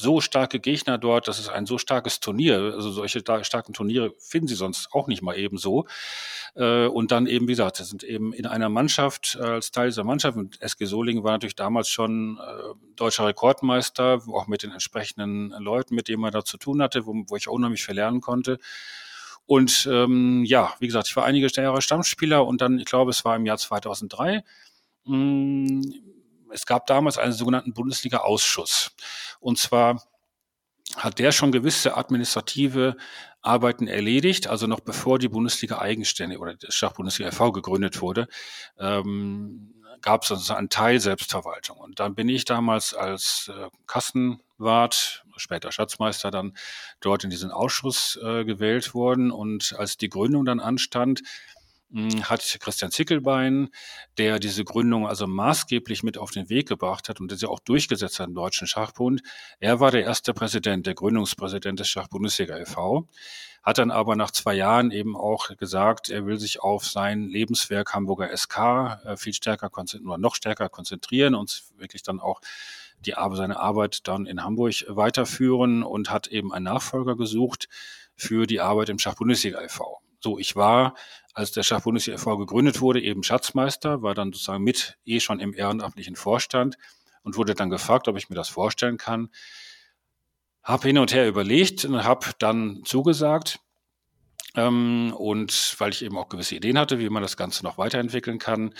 [0.00, 2.72] so starke Gegner dort, das ist ein so starkes Turnier.
[2.74, 5.86] Also solche starken Turniere finden sie sonst auch nicht mal eben so.
[6.54, 9.88] Äh, und dann eben, wie gesagt, das sind eben in einer Mannschaft, äh, als Teil
[9.88, 14.70] dieser Mannschaft, und SG Solingen war natürlich damals schon äh, deutscher Rekordmeister, auch mit den
[14.70, 18.20] entsprechenden Leuten, mit denen man da zu tun hatte, wo, wo ich unheimlich viel lernen
[18.20, 18.58] konnte.
[19.46, 23.24] Und ähm, ja, wie gesagt, ich war einige Jahre Stammspieler und dann, ich glaube, es
[23.24, 24.44] war im Jahr 2003,
[25.06, 25.80] mh,
[26.52, 28.92] es gab damals einen sogenannten Bundesliga-Ausschuss.
[29.40, 30.02] Und zwar
[30.96, 32.96] hat der schon gewisse administrative
[33.42, 37.52] Arbeiten erledigt, also noch bevor die Bundesliga eigenständig oder das Schachbundesliga e.V.
[37.52, 38.26] gegründet wurde,
[38.78, 41.78] ähm, gab es also einen Teil Selbstverwaltung.
[41.78, 46.56] Und dann bin ich damals als äh, Kassenwart, später Schatzmeister, dann
[47.00, 49.30] dort in diesen Ausschuss äh, gewählt worden.
[49.30, 51.22] Und als die Gründung dann anstand,
[52.22, 53.70] hat Christian Zickelbein,
[54.18, 57.60] der diese Gründung also maßgeblich mit auf den Weg gebracht hat und das ja auch
[57.60, 59.22] durchgesetzt hat im Deutschen Schachbund.
[59.58, 63.08] Er war der erste Präsident, der Gründungspräsident des Schachbundesliga e.V.,
[63.62, 67.92] hat dann aber nach zwei Jahren eben auch gesagt, er will sich auf sein Lebenswerk
[67.92, 68.58] Hamburger SK
[69.04, 72.40] äh, viel stärker konzentrieren oder noch stärker konzentrieren und wirklich dann auch
[73.00, 77.68] die, seine Arbeit dann in Hamburg weiterführen und hat eben einen Nachfolger gesucht
[78.14, 80.00] für die Arbeit im Schachbundesliga e.V.
[80.20, 80.94] So, ich war,
[81.32, 82.38] als der Schachbundesliga e.V.
[82.38, 86.76] gegründet wurde, eben Schatzmeister, war dann sozusagen mit eh schon im ehrenamtlichen Vorstand
[87.22, 89.30] und wurde dann gefragt, ob ich mir das vorstellen kann.
[90.62, 93.60] Hab hin und her überlegt und habe dann zugesagt.
[94.54, 98.38] Ähm, und weil ich eben auch gewisse Ideen hatte, wie man das Ganze noch weiterentwickeln
[98.38, 98.74] kann.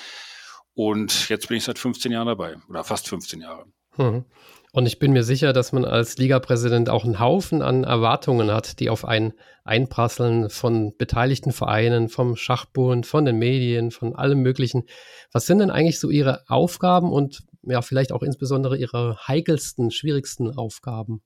[0.74, 3.66] Und jetzt bin ich seit 15 Jahren dabei oder fast 15 Jahre.
[3.96, 4.24] Mhm.
[4.73, 8.81] Und ich bin mir sicher, dass man als Ligapräsident auch einen Haufen an Erwartungen hat,
[8.81, 9.33] die auf einen
[9.65, 14.85] einprasseln von beteiligten Vereinen, vom Schachbund, von den Medien, von allem Möglichen.
[15.33, 20.51] Was sind denn eigentlich so Ihre Aufgaben und ja, vielleicht auch insbesondere Ihre heikelsten, schwierigsten
[20.57, 21.23] Aufgaben?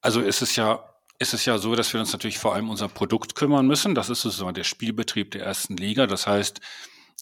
[0.00, 0.84] Also ist es ja
[1.18, 3.94] ist es ja so, dass wir uns natürlich vor allem unser Produkt kümmern müssen.
[3.94, 6.06] Das ist sozusagen der Spielbetrieb der ersten Liga.
[6.06, 6.60] Das heißt,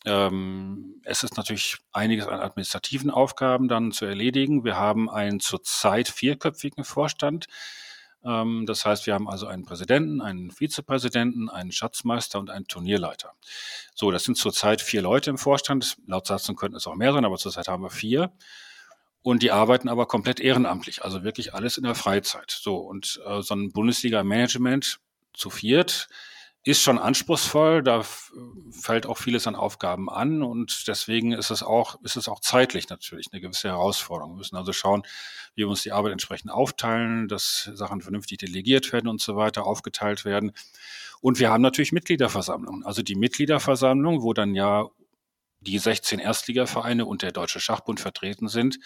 [0.07, 4.65] ähm, es ist natürlich einiges an administrativen Aufgaben dann zu erledigen.
[4.65, 7.47] Wir haben einen zurzeit vierköpfigen Vorstand.
[8.25, 13.33] Ähm, das heißt, wir haben also einen Präsidenten, einen Vizepräsidenten, einen Schatzmeister und einen Turnierleiter.
[13.95, 15.97] So, das sind zurzeit vier Leute im Vorstand.
[16.07, 18.33] Laut Satzung könnten es auch mehr sein, aber zurzeit haben wir vier.
[19.23, 22.53] Und die arbeiten aber komplett ehrenamtlich, also wirklich alles in der Freizeit.
[22.53, 25.01] So, und äh, so ein Bundesliga-Management
[25.33, 26.09] zu viert
[26.67, 28.03] ist schon anspruchsvoll, da
[28.73, 32.89] fällt auch vieles an Aufgaben an und deswegen ist es auch, ist es auch zeitlich
[32.89, 34.33] natürlich eine gewisse Herausforderung.
[34.33, 35.05] Wir müssen also schauen,
[35.55, 39.65] wie wir uns die Arbeit entsprechend aufteilen, dass Sachen vernünftig delegiert werden und so weiter,
[39.65, 40.51] aufgeteilt werden.
[41.21, 42.85] Und wir haben natürlich Mitgliederversammlungen.
[42.85, 44.91] Also die Mitgliederversammlung, wo dann ja
[45.61, 48.81] die 16 Erstligavereine und der Deutsche Schachbund vertreten sind,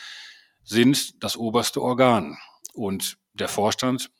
[0.64, 2.36] sind das oberste Organ.
[2.74, 4.10] Und der Vorstand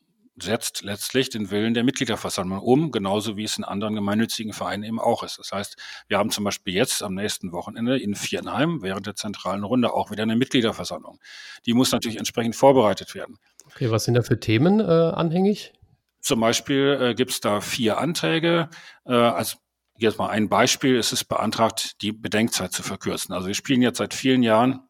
[0.41, 5.01] setzt letztlich den Willen der Mitgliederversammlung um, genauso wie es in anderen gemeinnützigen Vereinen eben
[5.01, 5.39] auch ist.
[5.39, 5.77] Das heißt,
[6.09, 10.11] wir haben zum Beispiel jetzt am nächsten Wochenende in Viernheim während der zentralen Runde auch
[10.11, 11.19] wieder eine Mitgliederversammlung.
[11.67, 13.39] Die muss natürlich entsprechend vorbereitet werden.
[13.67, 15.73] Okay, was sind da für Themen äh, anhängig?
[16.21, 18.69] Zum Beispiel äh, gibt es da vier Anträge.
[19.07, 19.59] Äh, als
[19.97, 23.35] jetzt mal ein Beispiel, es ist beantragt, die Bedenkzeit zu verkürzen.
[23.35, 24.81] Also wir spielen jetzt seit vielen Jahren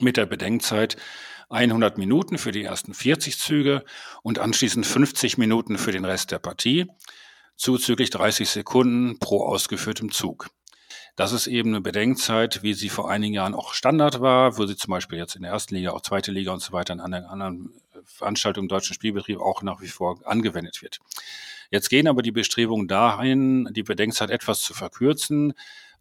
[0.00, 0.96] mit der Bedenkzeit
[1.50, 3.84] 100 Minuten für die ersten 40 Züge
[4.22, 6.86] und anschließend 50 Minuten für den Rest der Partie,
[7.56, 10.50] zuzüglich 30 Sekunden pro ausgeführtem Zug.
[11.16, 14.76] Das ist eben eine Bedenkzeit, wie sie vor einigen Jahren auch Standard war, wo sie
[14.76, 17.72] zum Beispiel jetzt in der ersten Liga, auch zweite Liga und so weiter in anderen,
[18.04, 21.00] Veranstaltungen im deutschen Spielbetrieb auch nach wie vor angewendet wird.
[21.70, 25.54] Jetzt gehen aber die Bestrebungen dahin, die Bedenkzeit etwas zu verkürzen,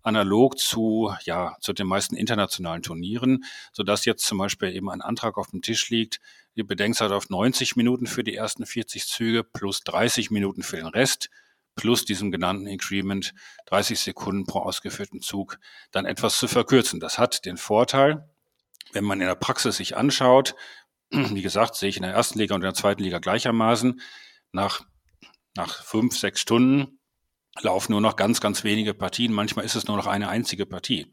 [0.08, 3.44] analog zu, ja, zu den meisten internationalen Turnieren,
[3.74, 6.20] sodass jetzt zum Beispiel eben ein Antrag auf dem Tisch liegt,
[6.56, 10.88] die Bedenkzeit auf 90 Minuten für die ersten 40 Züge plus 30 Minuten für den
[10.88, 11.30] Rest
[11.76, 13.34] plus diesem genannten Increment
[13.68, 15.60] 30 Sekunden pro ausgeführten Zug
[15.92, 17.00] dann etwas zu verkürzen.
[17.00, 18.28] Das hat den Vorteil,
[18.94, 20.56] wenn man in der Praxis sich anschaut,
[21.12, 24.02] wie gesagt, sehe ich in der ersten Liga und in der zweiten Liga gleichermaßen,
[24.52, 24.82] nach,
[25.56, 26.97] nach fünf, sechs Stunden
[27.62, 29.34] laufen nur noch ganz, ganz wenige Partien.
[29.34, 31.12] Manchmal ist es nur noch eine einzige Partie.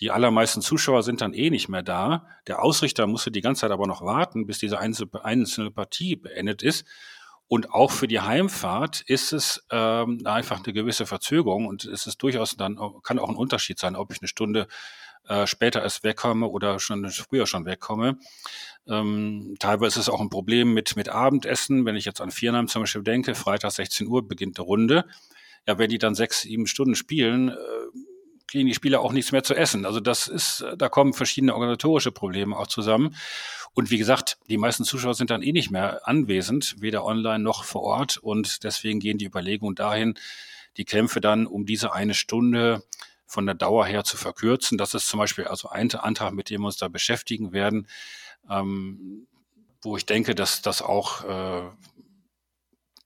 [0.00, 2.26] Die allermeisten Zuschauer sind dann eh nicht mehr da.
[2.46, 6.86] Der Ausrichter musste die ganze Zeit aber noch warten, bis diese einzelne Partie beendet ist.
[7.46, 12.22] Und auch für die Heimfahrt ist es ähm, einfach eine gewisse Verzögerung und es ist
[12.22, 14.68] durchaus dann kann auch ein Unterschied sein, ob ich eine Stunde
[15.28, 18.18] äh, später erst wegkomme oder schon früher schon wegkomme.
[18.88, 21.84] Ähm, teilweise ist es auch ein Problem mit, mit Abendessen.
[21.84, 25.04] Wenn ich jetzt an Viernheim zum Beispiel denke, Freitag 16 Uhr beginnt eine Runde
[25.66, 27.54] ja, wenn die dann sechs, sieben Stunden spielen, äh,
[28.46, 29.86] kriegen die Spieler auch nichts mehr zu essen.
[29.86, 33.16] Also das ist, da kommen verschiedene organisatorische Probleme auch zusammen.
[33.72, 37.64] Und wie gesagt, die meisten Zuschauer sind dann eh nicht mehr anwesend, weder online noch
[37.64, 38.18] vor Ort.
[38.18, 40.14] Und deswegen gehen die Überlegungen dahin,
[40.76, 42.82] die Kämpfe dann um diese eine Stunde
[43.24, 44.76] von der Dauer her zu verkürzen.
[44.76, 47.88] Das ist zum Beispiel also ein Antrag, mit dem wir uns da beschäftigen werden,
[48.50, 49.26] ähm,
[49.80, 51.70] wo ich denke, dass das auch äh,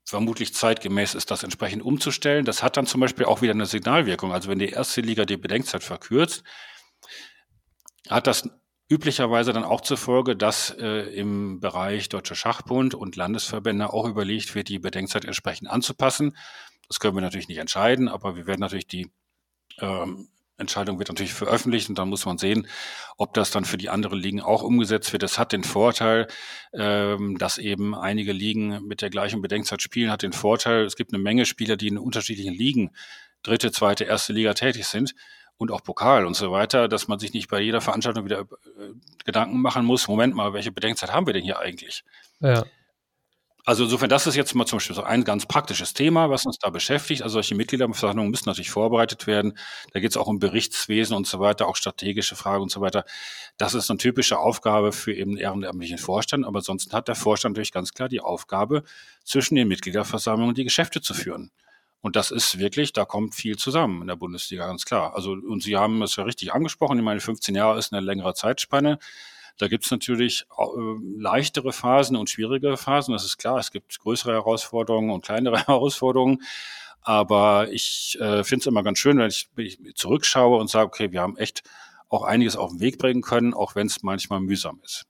[0.07, 2.45] vermutlich zeitgemäß ist, das entsprechend umzustellen.
[2.45, 4.33] Das hat dann zum Beispiel auch wieder eine Signalwirkung.
[4.33, 6.45] Also wenn die erste Liga die Bedenkzeit verkürzt,
[8.09, 8.49] hat das
[8.88, 14.55] üblicherweise dann auch zur Folge, dass äh, im Bereich Deutscher Schachbund und Landesverbände auch überlegt
[14.55, 16.37] wird, die Bedenkzeit entsprechend anzupassen.
[16.87, 19.11] Das können wir natürlich nicht entscheiden, aber wir werden natürlich die
[19.81, 22.66] ähm, Entscheidung wird natürlich veröffentlicht und dann muss man sehen,
[23.16, 25.23] ob das dann für die anderen Ligen auch umgesetzt wird.
[25.23, 26.27] Das hat den Vorteil,
[26.73, 31.12] ähm, dass eben einige Ligen mit der gleichen Bedenkzeit spielen, hat den Vorteil, es gibt
[31.12, 32.90] eine Menge Spieler, die in unterschiedlichen Ligen,
[33.42, 35.14] dritte, zweite, erste Liga tätig sind
[35.59, 38.92] und auch Pokal und so weiter, dass man sich nicht bei jeder Veranstaltung wieder äh,
[39.25, 42.05] Gedanken machen muss, Moment mal, welche Bedenkzeit haben wir denn hier eigentlich?
[42.40, 42.64] Ja.
[43.69, 46.57] Also insofern, das ist jetzt mal zum Beispiel so ein ganz praktisches Thema, was uns
[46.61, 47.23] da beschäftigt.
[47.23, 49.59] Also solche Mitgliederversammlungen müssen natürlich vorbereitet werden.
[49.93, 53.05] Da geht es auch um Berichtswesen und so weiter, auch strategische Fragen und so weiter.
[53.57, 56.47] Das ist eine typische Aufgabe für eben ehrenamtlichen Vorstand.
[56.47, 58.85] Aber ansonsten hat der Vorstand natürlich ganz klar die Aufgabe,
[59.25, 61.51] zwischen den Mitgliederversammlungen die Geschäfte zu führen.
[62.03, 65.17] Und das ist wirklich, da kommt viel zusammen in der Bundesliga, ganz klar.
[65.17, 68.35] Also, und Sie haben es ja richtig angesprochen, ich meine, 15 Jahre ist eine längere
[68.35, 69.01] Zeitspanne.
[69.59, 70.62] Da gibt es natürlich äh,
[71.19, 73.12] leichtere Phasen und schwierigere Phasen.
[73.12, 73.59] Das ist klar.
[73.59, 76.42] Es gibt größere Herausforderungen und kleinere Herausforderungen.
[77.01, 80.87] Aber ich äh, finde es immer ganz schön, wenn ich, wenn ich zurückschaue und sage,
[80.87, 81.62] okay, wir haben echt
[82.09, 85.07] auch einiges auf den Weg bringen können, auch wenn es manchmal mühsam ist.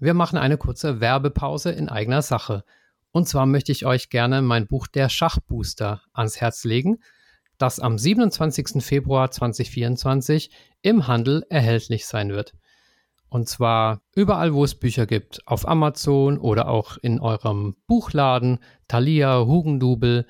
[0.00, 2.64] Wir machen eine kurze Werbepause in eigener Sache.
[3.12, 6.98] Und zwar möchte ich euch gerne mein Buch Der Schachbooster ans Herz legen
[7.58, 8.82] das am 27.
[8.82, 10.50] Februar 2024
[10.82, 12.54] im Handel erhältlich sein wird.
[13.28, 19.44] Und zwar überall, wo es Bücher gibt, auf Amazon oder auch in eurem Buchladen, Thalia,
[19.44, 20.26] Hugendubel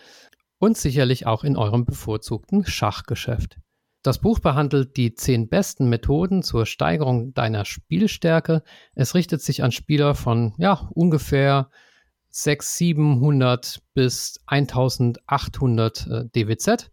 [0.59, 3.59] und sicherlich auch in eurem bevorzugten Schachgeschäft.
[4.03, 8.63] Das Buch behandelt die zehn besten Methoden zur Steigerung deiner Spielstärke.
[8.95, 11.71] Es richtet sich an Spieler von ja, ungefähr
[12.31, 16.91] 600, 700 bis 1800 äh, DWZ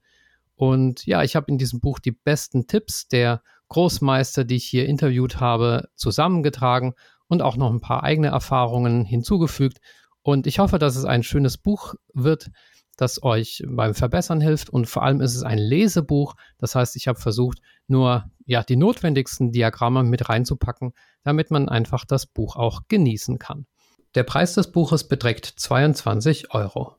[0.56, 4.86] und ja, ich habe in diesem Buch die besten Tipps der Großmeister, die ich hier
[4.86, 6.94] interviewt habe, zusammengetragen
[7.28, 9.80] und auch noch ein paar eigene Erfahrungen hinzugefügt.
[10.22, 12.52] Und ich hoffe, dass es ein schönes Buch wird,
[12.98, 14.70] das euch beim Verbessern hilft.
[14.70, 16.36] Und vor allem ist es ein Lesebuch.
[16.58, 22.06] Das heißt, ich habe versucht, nur ja, die notwendigsten Diagramme mit reinzupacken, damit man einfach
[22.06, 23.65] das Buch auch genießen kann.
[24.13, 26.96] Der Preis des Buches beträgt 22 Euro.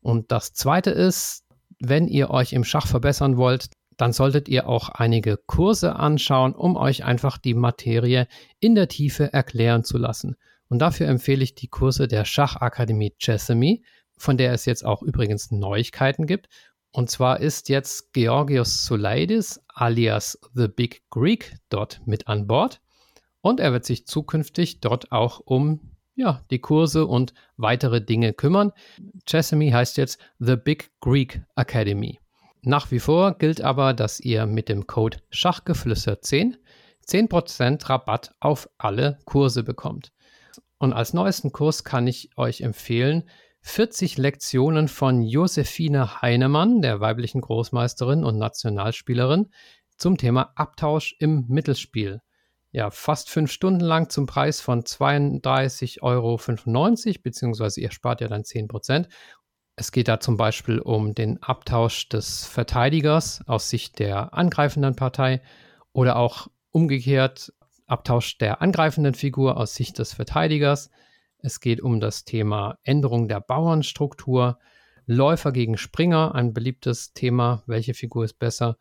[0.00, 1.45] Und das zweite ist,
[1.78, 6.76] wenn ihr euch im Schach verbessern wollt, dann solltet ihr auch einige Kurse anschauen, um
[6.76, 8.28] euch einfach die Materie
[8.60, 10.36] in der Tiefe erklären zu lassen.
[10.68, 13.84] Und dafür empfehle ich die Kurse der Schachakademie Chessamy,
[14.18, 16.48] von der es jetzt auch übrigens Neuigkeiten gibt.
[16.90, 22.80] Und zwar ist jetzt Georgios Soulaidis alias The Big Greek dort mit an Bord.
[23.40, 28.72] Und er wird sich zukünftig dort auch um ja, die Kurse und weitere Dinge kümmern.
[29.26, 32.18] Chessamy heißt jetzt The Big Greek Academy.
[32.62, 36.56] Nach wie vor gilt aber, dass ihr mit dem Code Schachgeflüster 10
[37.06, 40.12] 10% Rabatt auf alle Kurse bekommt.
[40.78, 43.28] Und als neuesten Kurs kann ich euch empfehlen
[43.62, 49.50] 40 Lektionen von Josephine Heinemann, der weiblichen Großmeisterin und Nationalspielerin,
[49.96, 52.20] zum Thema Abtausch im Mittelspiel
[52.72, 56.38] ja, fast fünf Stunden lang zum Preis von 32,95 Euro,
[57.22, 59.08] beziehungsweise ihr spart ja dann 10 Prozent.
[59.76, 65.42] Es geht da zum Beispiel um den Abtausch des Verteidigers aus Sicht der angreifenden Partei
[65.92, 67.52] oder auch umgekehrt
[67.86, 70.90] Abtausch der angreifenden Figur aus Sicht des Verteidigers.
[71.38, 74.58] Es geht um das Thema Änderung der Bauernstruktur,
[75.06, 78.76] Läufer gegen Springer, ein beliebtes Thema, welche Figur ist besser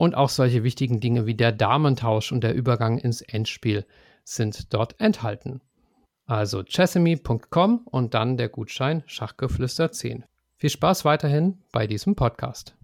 [0.00, 3.84] und auch solche wichtigen Dinge wie der Damentausch und der Übergang ins Endspiel
[4.24, 5.60] sind dort enthalten.
[6.24, 10.24] Also chessemy.com und dann der Gutschein Schachgeflüster 10.
[10.56, 12.74] Viel Spaß weiterhin bei diesem Podcast.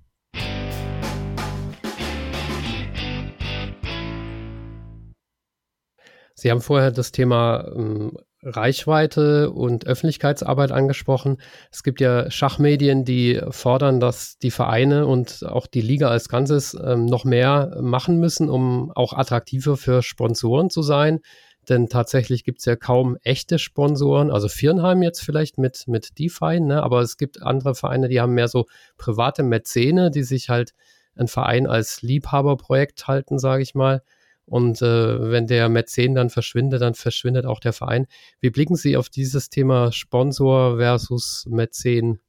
[6.35, 8.13] Sie haben vorher das Thema ähm,
[8.47, 11.39] Reichweite und Öffentlichkeitsarbeit angesprochen.
[11.73, 16.77] Es gibt ja Schachmedien, die fordern, dass die Vereine und auch die Liga als Ganzes
[16.83, 21.21] ähm, noch mehr machen müssen, um auch attraktiver für Sponsoren zu sein.
[21.69, 26.61] Denn tatsächlich gibt es ja kaum echte Sponsoren, also Firnheim jetzt vielleicht mit, mit DeFi,
[26.61, 26.83] ne?
[26.83, 28.67] aber es gibt andere Vereine, die haben mehr so
[28.99, 30.75] private Mäzene, die sich halt
[31.17, 34.03] ein Verein als Liebhaberprojekt halten, sage ich mal.
[34.47, 38.07] Und äh, wenn der Mäzen dann verschwindet, dann verschwindet auch der Verein.
[38.41, 42.21] Wie blicken Sie auf dieses Thema Sponsor versus Mäzen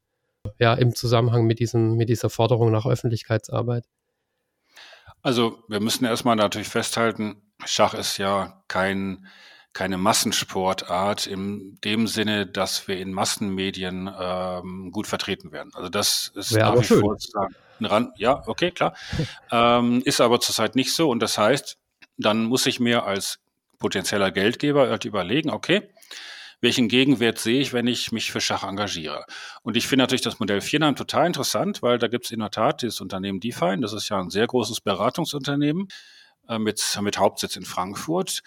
[0.59, 3.85] ja, im Zusammenhang mit, diesem, mit dieser Forderung nach Öffentlichkeitsarbeit?
[5.21, 9.27] Also wir müssen erstmal natürlich festhalten, Schach ist ja kein,
[9.73, 15.71] keine Massensportart in dem Sinne, dass wir in Massenmedien ähm, gut vertreten werden.
[15.73, 17.01] Also das ist Wäre nach wie schön.
[17.01, 17.17] vor
[17.79, 18.17] ein Rand.
[18.17, 18.95] Ja, okay, klar.
[19.51, 21.09] ähm, ist aber zurzeit nicht so.
[21.09, 21.77] Und das heißt,
[22.17, 23.39] dann muss ich mir als
[23.79, 25.89] potenzieller Geldgeber halt überlegen, okay,
[26.59, 29.25] welchen Gegenwert sehe ich, wenn ich mich für Schach engagiere?
[29.61, 32.49] Und ich finde natürlich das Modell Viernahm total interessant, weil da gibt es in der
[32.49, 35.87] Tat dieses Unternehmen Define, das ist ja ein sehr großes Beratungsunternehmen
[36.49, 38.41] äh, mit, mit Hauptsitz in Frankfurt,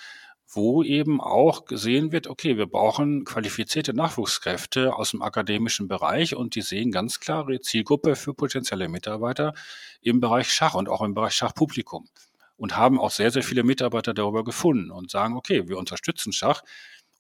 [0.53, 6.57] wo eben auch gesehen wird, okay, wir brauchen qualifizierte Nachwuchskräfte aus dem akademischen Bereich und
[6.57, 9.55] die sehen ganz klare Zielgruppe für potenzielle Mitarbeiter
[10.03, 12.09] im Bereich Schach und auch im Bereich Schachpublikum.
[12.61, 16.63] Und haben auch sehr, sehr viele Mitarbeiter darüber gefunden und sagen, okay, wir unterstützen Schach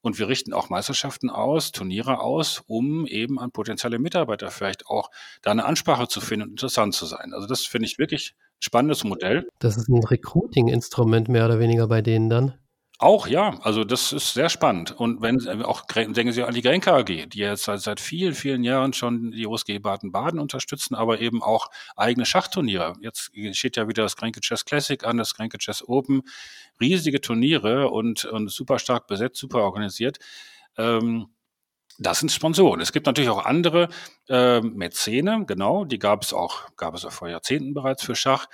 [0.03, 5.11] und wir richten auch Meisterschaften aus, Turniere aus, um eben an potenzielle Mitarbeiter vielleicht auch
[5.41, 7.32] da eine Ansprache zu finden und interessant zu sein.
[7.32, 9.49] Also das finde ich wirklich ein spannendes Modell.
[9.61, 12.55] Das ist ein Recruiting-Instrument mehr oder weniger bei denen dann.
[13.03, 14.92] Auch ja, also das ist sehr spannend.
[14.92, 18.34] Und wenn äh, auch denken Sie an die Grenke AG, die jetzt seit, seit vielen,
[18.34, 22.92] vielen Jahren schon die USG Baden-Baden unterstützen, aber eben auch eigene Schachturniere.
[23.01, 26.20] Jetzt steht ja wieder das Grenke Chess Classic an, das Grenke Chess Open.
[26.78, 30.18] Riesige Turniere und, und super stark besetzt, super organisiert.
[30.76, 31.28] Ähm,
[31.98, 32.82] das sind Sponsoren.
[32.82, 33.88] Es gibt natürlich auch andere
[34.28, 38.46] äh, Mäzene, genau, die gab es auch, gab es auch vor Jahrzehnten bereits für Schach.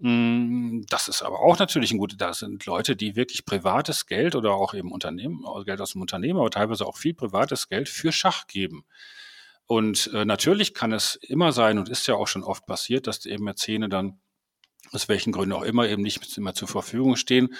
[0.00, 4.36] Hm, das ist aber auch natürlich ein guter, da sind Leute, die wirklich privates Geld
[4.36, 7.88] oder auch eben Unternehmen, äh, Geld aus dem Unternehmen, aber teilweise auch viel privates Geld
[7.88, 8.84] für Schach geben.
[9.66, 13.26] Und äh, natürlich kann es immer sein und ist ja auch schon oft passiert, dass
[13.26, 14.20] eben Mäzene dann
[14.92, 17.54] aus welchen Gründen auch immer eben nicht immer zur Verfügung stehen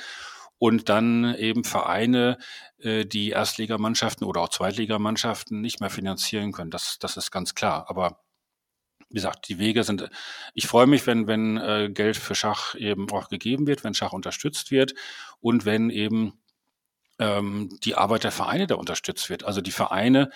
[0.58, 2.38] und dann eben Vereine,
[2.78, 6.70] äh, die Erstligamannschaften oder auch Zweitligamannschaften nicht mehr finanzieren können.
[6.70, 7.86] Das, das ist ganz klar.
[7.88, 8.20] Aber
[9.10, 10.08] wie gesagt, die Wege sind,
[10.54, 14.12] ich freue mich, wenn, wenn äh, Geld für Schach eben auch gegeben wird, wenn Schach
[14.12, 14.94] unterstützt wird
[15.40, 16.34] und wenn eben
[17.18, 19.44] ähm, die Arbeit der Vereine da unterstützt wird.
[19.44, 20.30] Also die Vereine,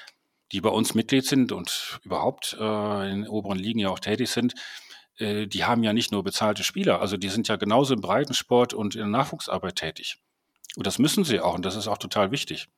[0.52, 4.54] die bei uns Mitglied sind und überhaupt äh, in oberen Ligen ja auch tätig sind,
[5.18, 8.74] äh, die haben ja nicht nur bezahlte Spieler, also die sind ja genauso im Breitensport
[8.74, 10.16] und in der Nachwuchsarbeit tätig.
[10.76, 12.68] Und das müssen sie auch und das ist auch total wichtig.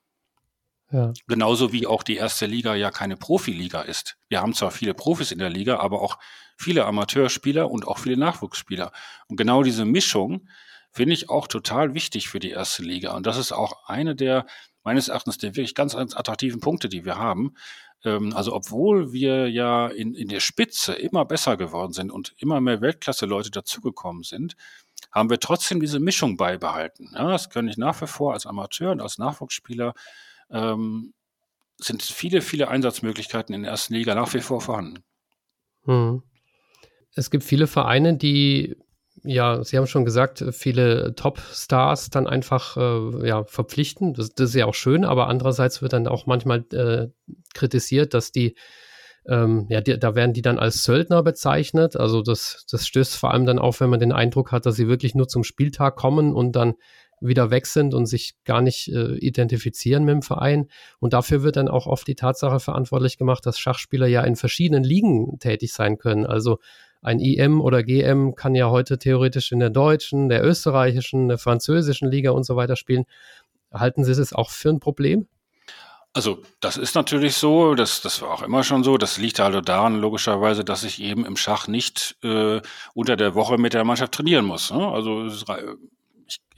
[0.91, 1.13] Ja.
[1.27, 4.17] Genauso wie auch die erste Liga ja keine Profiliga ist.
[4.29, 6.19] Wir haben zwar viele Profis in der Liga, aber auch
[6.57, 8.93] viele Amateurspieler und auch viele Nachwuchsspieler.
[9.29, 10.49] Und genau diese Mischung
[10.93, 13.17] finde ich auch total wichtig für die erste Liga.
[13.17, 14.47] Und das ist auch eine der,
[14.85, 17.55] meines Erachtens, der wirklich ganz, ganz attraktiven Punkte, die wir haben.
[18.05, 22.61] Ähm, also obwohl wir ja in, in der Spitze immer besser geworden sind und immer
[22.61, 24.55] mehr Weltklasse-Leute dazugekommen sind,
[25.11, 27.11] haben wir trotzdem diese Mischung beibehalten.
[27.15, 29.95] Ja, das kann ich nach wie vor als Amateur und als Nachwuchsspieler
[30.51, 31.13] ähm,
[31.79, 35.03] sind viele, viele Einsatzmöglichkeiten in der ersten Liga nach wie vor vorhanden.
[35.85, 36.23] Hm.
[37.15, 38.77] Es gibt viele Vereine, die,
[39.23, 44.15] ja, Sie haben schon gesagt, viele Top-Stars dann einfach äh, ja, verpflichten.
[44.15, 47.09] Das, das, ist ja auch schön, aber andererseits wird dann auch manchmal äh,
[47.55, 48.57] kritisiert, dass die
[49.27, 51.97] ähm, ja, die, da werden die dann als Söldner bezeichnet.
[51.97, 54.89] Also das, das stößt vor allem dann auf, wenn man den Eindruck hat, dass sie
[54.89, 56.75] wirklich nur zum Spieltag kommen und dann
[57.27, 60.69] wieder weg sind und sich gar nicht äh, identifizieren mit dem Verein.
[60.99, 64.85] Und dafür wird dann auch oft die Tatsache verantwortlich gemacht, dass Schachspieler ja in verschiedenen
[64.85, 66.27] Ligen tätig sein können.
[66.27, 66.59] Also
[67.03, 72.11] ein IM oder GM kann ja heute theoretisch in der deutschen, der österreichischen, der französischen
[72.11, 73.05] Liga und so weiter spielen.
[73.73, 75.27] Halten Sie es auch für ein Problem?
[76.15, 78.97] Also das ist natürlich so, das, das war auch immer schon so.
[78.97, 82.63] Das liegt halt daran, logischerweise, dass ich eben im Schach nicht äh,
[82.95, 84.71] unter der Woche mit der Mannschaft trainieren muss.
[84.71, 84.87] Ne?
[84.87, 85.29] Also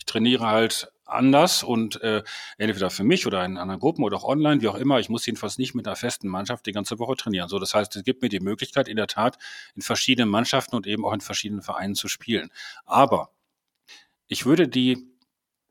[0.07, 2.23] trainiere halt anders und äh,
[2.59, 4.99] entweder für mich oder in anderen Gruppen oder auch online, wie auch immer.
[4.99, 7.49] Ich muss jedenfalls nicht mit einer festen Mannschaft die ganze Woche trainieren.
[7.49, 9.39] So, das heißt, es gibt mir die Möglichkeit, in der Tat
[9.75, 12.51] in verschiedenen Mannschaften und eben auch in verschiedenen Vereinen zu spielen.
[12.85, 13.31] Aber
[14.27, 15.07] ich würde die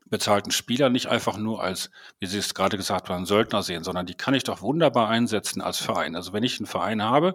[0.06, 4.06] bezahlten Spieler nicht einfach nur als, wie Sie es gerade gesagt haben, Söldner sehen, sondern
[4.06, 6.14] die kann ich doch wunderbar einsetzen als Verein.
[6.14, 7.34] Also wenn ich einen Verein habe,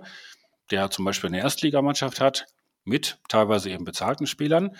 [0.71, 2.47] der zum Beispiel eine Erstligamannschaft hat,
[2.83, 4.75] mit teilweise eben bezahlten Spielern,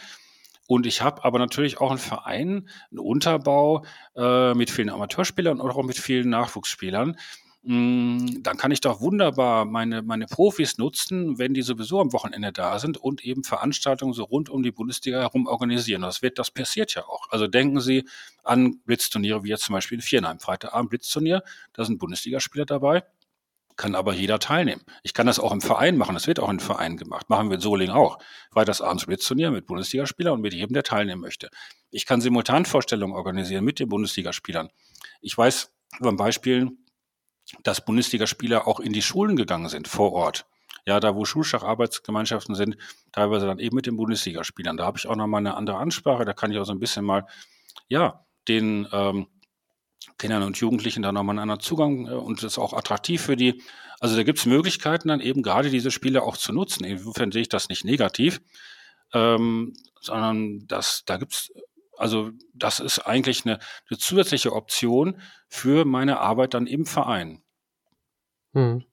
[0.72, 3.84] und ich habe aber natürlich auch einen Verein, einen Unterbau
[4.16, 7.18] äh, mit vielen Amateurspielern und auch mit vielen Nachwuchsspielern.
[7.64, 12.54] Mm, dann kann ich doch wunderbar meine, meine Profis nutzen, wenn die sowieso am Wochenende
[12.54, 16.04] da sind und eben Veranstaltungen so rund um die Bundesliga herum organisieren.
[16.04, 17.28] Das wird, das passiert ja auch.
[17.32, 18.08] Also denken Sie
[18.46, 21.44] an Blitzturniere wie jetzt zum Beispiel in Viernheim, Freitagabend Blitzturnier,
[21.74, 23.04] da sind Bundesligaspieler dabei
[23.82, 24.84] kann aber jeder teilnehmen.
[25.02, 26.14] Ich kann das auch im Verein machen.
[26.14, 27.32] Das wird auch im Verein gemacht.
[27.32, 28.20] Machen wir in Solingen auch.
[28.52, 31.50] Freitagsabends Blitzturnier mit Bundesligaspielern und mit jedem, der teilnehmen möchte.
[31.90, 34.70] Ich kann Simultanvorstellungen organisieren mit den Bundesligaspielern.
[35.20, 36.70] Ich weiß beim Beispiel,
[37.64, 40.46] dass Bundesligaspieler auch in die Schulen gegangen sind vor Ort.
[40.86, 42.78] Ja, da wo Schulschacharbeitsgemeinschaften sind,
[43.12, 44.78] teilweise dann eben mit den Bundesligaspielern.
[44.78, 46.24] Da habe ich auch nochmal eine andere Ansprache.
[46.24, 47.26] Da kann ich auch so ein bisschen mal,
[47.88, 49.26] ja, den ähm,
[50.18, 53.36] Kindern und Jugendlichen da nochmal einen anderen Zugang äh, und das ist auch attraktiv für
[53.36, 53.62] die.
[54.00, 56.84] Also da gibt es Möglichkeiten, dann eben gerade diese Spiele auch zu nutzen.
[56.84, 58.42] Insofern sehe ich das nicht negativ,
[59.14, 61.52] ähm, sondern das, da gibt es,
[61.98, 67.44] also das ist eigentlich eine, eine, zusätzliche Option für meine Arbeit dann im Verein.
[68.54, 68.84] Hm.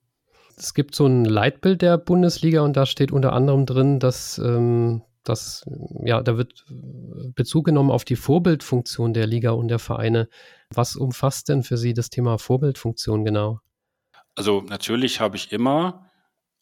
[0.55, 5.01] Es gibt so ein Leitbild der Bundesliga und da steht unter anderem drin, dass ähm,
[5.29, 5.63] das,
[6.03, 6.65] ja, da wird
[7.35, 10.27] Bezug genommen auf die Vorbildfunktion der Liga und der Vereine.
[10.69, 13.59] Was umfasst denn für Sie das Thema Vorbildfunktion genau?
[14.35, 16.09] Also natürlich habe ich immer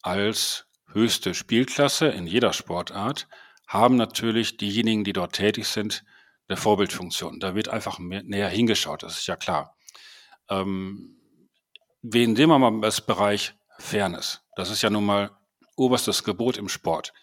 [0.01, 3.27] als höchste Spielklasse in jeder Sportart
[3.67, 6.03] haben natürlich diejenigen, die dort tätig sind,
[6.47, 7.39] eine Vorbildfunktion.
[7.39, 9.75] Da wird einfach mehr, näher hingeschaut, das ist ja klar.
[10.49, 11.19] Ähm,
[12.01, 14.41] wen sehen wir mal im Bereich Fairness?
[14.55, 15.31] Das ist ja nun mal
[15.75, 17.13] oberstes Gebot im Sport.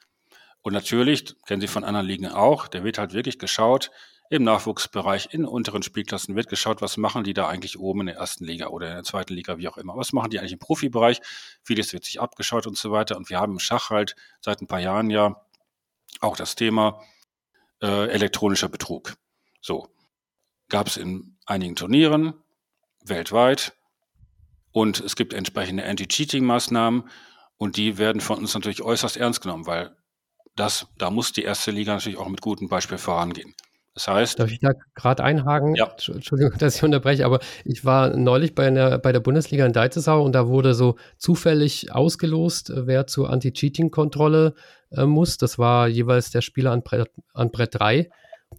[0.65, 3.91] Und natürlich, kennen Sie von anderen Ligen auch, da wird halt wirklich geschaut,
[4.31, 8.17] im Nachwuchsbereich, in unteren Spielklassen wird geschaut, was machen die da eigentlich oben in der
[8.17, 9.95] ersten Liga oder in der zweiten Liga, wie auch immer.
[9.95, 11.21] Was machen die eigentlich im Profibereich?
[11.63, 13.19] Vieles wird sich abgeschaut und so weiter.
[13.19, 15.45] Und wir haben im Schach halt seit ein paar Jahren ja
[16.21, 17.03] auch das Thema
[17.83, 19.19] äh, elektronischer Betrug.
[19.61, 19.89] So,
[20.71, 22.33] gab es in einigen Turnieren
[23.05, 23.75] weltweit
[24.73, 27.11] und es gibt entsprechende Anti-Cheating-Maßnahmen
[27.59, 29.95] und die werden von uns natürlich äußerst ernst genommen, weil
[30.57, 33.55] das, da muss die erste Liga natürlich auch mit gutem Beispiel vorangehen.
[33.95, 34.41] Das heißt.
[34.41, 35.77] Darf ich da gerade einhaken?
[35.77, 35.95] Ja.
[36.09, 40.23] Entschuldigung, dass ich unterbreche, aber ich war neulich bei, einer, bei der Bundesliga in Deitesau
[40.23, 44.55] und da wurde so zufällig ausgelost, wer zur Anti-Cheating-Kontrolle
[44.91, 45.39] äh, muss.
[45.39, 48.11] Das war jeweils der Spieler an Brett, an Brett 3.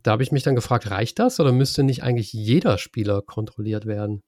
[0.04, 3.86] Da habe ich mich dann gefragt, reicht das oder müsste nicht eigentlich jeder Spieler kontrolliert
[3.86, 4.24] werden?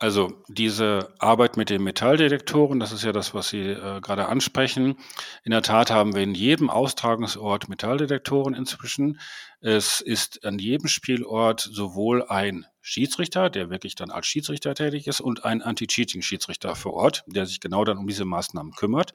[0.00, 4.96] Also diese Arbeit mit den Metalldetektoren, das ist ja das, was Sie äh, gerade ansprechen.
[5.44, 9.20] In der Tat haben wir in jedem Austragungsort Metalldetektoren inzwischen.
[9.60, 15.20] Es ist an jedem Spielort sowohl ein Schiedsrichter, der wirklich dann als Schiedsrichter tätig ist,
[15.20, 19.12] und ein Anti-Cheating-Schiedsrichter vor Ort, der sich genau dann um diese Maßnahmen kümmert.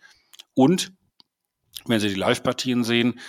[0.54, 0.92] Und
[1.86, 3.20] wenn Sie die Live-Partien sehen,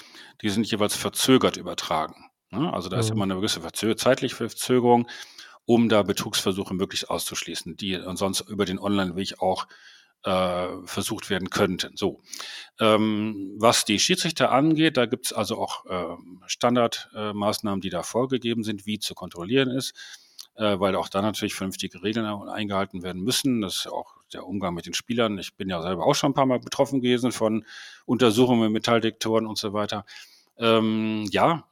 [0.42, 2.16] die sind jeweils verzögert übertragen.
[2.50, 3.16] Also da ist mhm.
[3.16, 5.08] immer eine gewisse Verzö zeitliche Verzögerung
[5.66, 9.66] um da Betrugsversuche möglichst auszuschließen, die sonst über den Online-Weg auch
[10.22, 11.96] äh, versucht werden könnten.
[11.96, 12.20] So,
[12.80, 18.02] ähm, was die Schiedsrichter angeht, da gibt es also auch äh, Standardmaßnahmen, äh, die da
[18.02, 19.94] vorgegeben sind, wie zu kontrollieren ist,
[20.56, 23.60] äh, weil auch da natürlich vernünftige Regeln eingehalten werden müssen.
[23.60, 25.38] Das ist auch der Umgang mit den Spielern.
[25.38, 27.64] Ich bin ja selber auch schon ein paar Mal betroffen gewesen von
[28.04, 30.04] Untersuchungen mit Metalldektoren und so weiter.
[30.58, 31.64] Ähm, ja,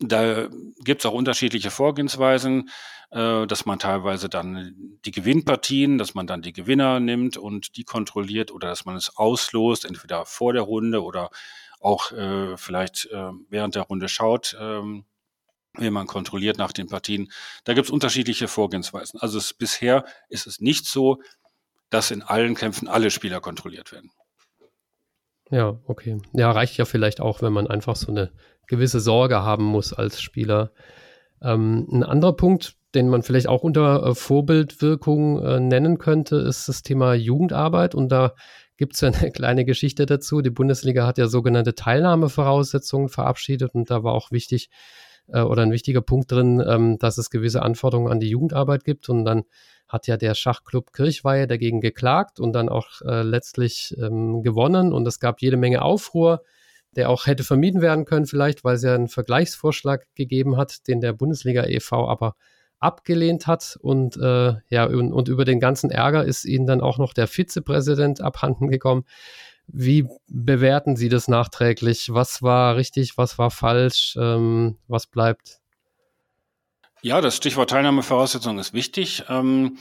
[0.00, 0.48] da
[0.78, 2.70] gibt es auch unterschiedliche Vorgehensweisen,
[3.10, 7.84] äh, dass man teilweise dann die Gewinnpartien, dass man dann die Gewinner nimmt und die
[7.84, 11.30] kontrolliert oder dass man es auslost, entweder vor der Runde oder
[11.80, 15.04] auch äh, vielleicht äh, während der Runde schaut, ähm,
[15.74, 17.30] wie man kontrolliert nach den Partien.
[17.64, 19.20] Da gibt es unterschiedliche Vorgehensweisen.
[19.20, 21.22] Also es, bisher ist es nicht so,
[21.90, 24.10] dass in allen Kämpfen alle Spieler kontrolliert werden.
[25.50, 26.18] Ja, okay.
[26.32, 28.30] Ja, reicht ja vielleicht auch, wenn man einfach so eine
[28.66, 30.72] gewisse Sorge haben muss als Spieler.
[31.42, 36.68] Ähm, ein anderer Punkt, den man vielleicht auch unter äh, Vorbildwirkung äh, nennen könnte, ist
[36.68, 37.94] das Thema Jugendarbeit.
[37.94, 38.34] Und da
[38.76, 40.40] gibt es ja eine kleine Geschichte dazu.
[40.40, 44.70] Die Bundesliga hat ja sogenannte Teilnahmevoraussetzungen verabschiedet und da war auch wichtig
[45.28, 49.08] äh, oder ein wichtiger Punkt drin, ähm, dass es gewisse Anforderungen an die Jugendarbeit gibt.
[49.08, 49.44] Und dann
[49.90, 54.92] hat ja der Schachclub Kirchweihe dagegen geklagt und dann auch äh, letztlich ähm, gewonnen.
[54.92, 56.42] Und es gab jede Menge Aufruhr
[56.96, 61.00] der auch hätte vermieden werden können, vielleicht, weil es ja einen Vergleichsvorschlag gegeben hat, den
[61.00, 62.08] der Bundesliga e.V.
[62.08, 62.34] aber
[62.78, 63.78] abgelehnt hat.
[63.80, 67.26] Und äh, ja, und, und, über den ganzen Ärger ist ihnen dann auch noch der
[67.28, 69.04] Vizepräsident abhanden gekommen.
[69.66, 72.12] Wie bewerten Sie das nachträglich?
[72.12, 74.16] Was war richtig, was war falsch?
[74.20, 75.59] Ähm, was bleibt?
[77.02, 79.24] Ja, das Stichwort Teilnahmevoraussetzung ist wichtig.
[79.28, 79.78] Ähm,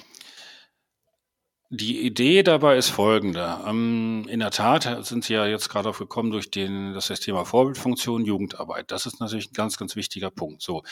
[1.69, 3.59] die Idee dabei ist folgende.
[3.67, 7.19] Ähm, in der Tat sind Sie ja jetzt gerade auf gekommen durch den, das, das
[7.19, 8.89] Thema Vorbildfunktion, Jugendarbeit.
[8.91, 10.61] Das ist natürlich ein ganz, ganz wichtiger Punkt.
[10.61, 10.83] So,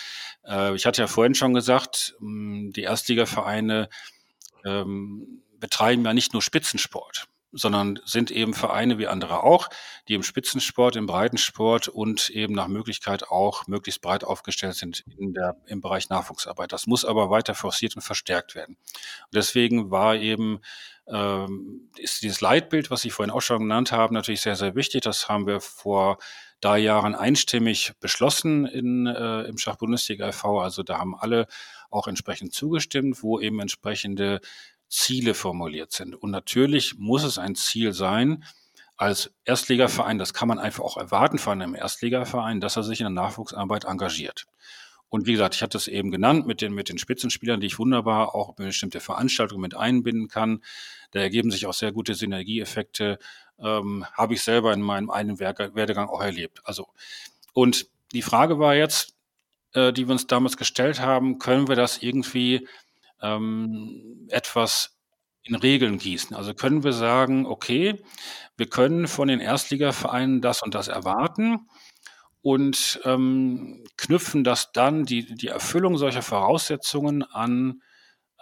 [0.46, 3.88] äh, ich hatte ja vorhin schon gesagt, ähm, die Erstligavereine
[4.66, 9.70] ähm, betreiben ja nicht nur Spitzensport sondern sind eben Vereine wie andere auch,
[10.08, 15.34] die im Spitzensport, im Breitensport und eben nach Möglichkeit auch möglichst breit aufgestellt sind in
[15.34, 16.72] der, im Bereich Nachwuchsarbeit.
[16.72, 18.76] Das muss aber weiter forciert und verstärkt werden.
[18.76, 20.60] Und deswegen war eben
[21.10, 25.02] ähm, ist dieses Leitbild, was Sie vorhin auch schon genannt haben, natürlich sehr, sehr wichtig.
[25.02, 26.18] Das haben wir vor
[26.60, 30.60] drei Jahren einstimmig beschlossen in, äh, im Schachbundesliga e.V.
[30.60, 31.48] Also da haben alle
[31.90, 34.42] auch entsprechend zugestimmt, wo eben entsprechende
[34.90, 36.16] Ziele formuliert sind.
[36.16, 38.44] Und natürlich muss es ein Ziel sein,
[38.98, 43.06] als Erstligaverein, das kann man einfach auch erwarten von einem Erstligaverein, dass er sich in
[43.06, 44.48] der Nachwuchsarbeit engagiert.
[45.10, 47.80] Und wie gesagt, ich hatte es eben genannt mit den, mit den Spitzenspielern, die ich
[47.80, 50.64] wunderbar auch bestimmte Veranstaltungen mit einbinden kann.
[51.12, 53.20] Da ergeben sich auch sehr gute Synergieeffekte.
[53.60, 56.60] Ähm, Habe ich selber in meinem einen Werdegang auch erlebt.
[56.66, 56.88] Also,
[57.54, 59.16] und die Frage war jetzt,
[59.74, 62.68] äh, die wir uns damals gestellt haben, können wir das irgendwie
[63.22, 64.98] ähm, etwas
[65.44, 66.36] in Regeln gießen.
[66.36, 68.02] Also können wir sagen, okay,
[68.58, 71.68] wir können von den Erstligavereinen das und das erwarten
[72.42, 77.82] und ähm, knüpfen das dann, die, die Erfüllung solcher Voraussetzungen an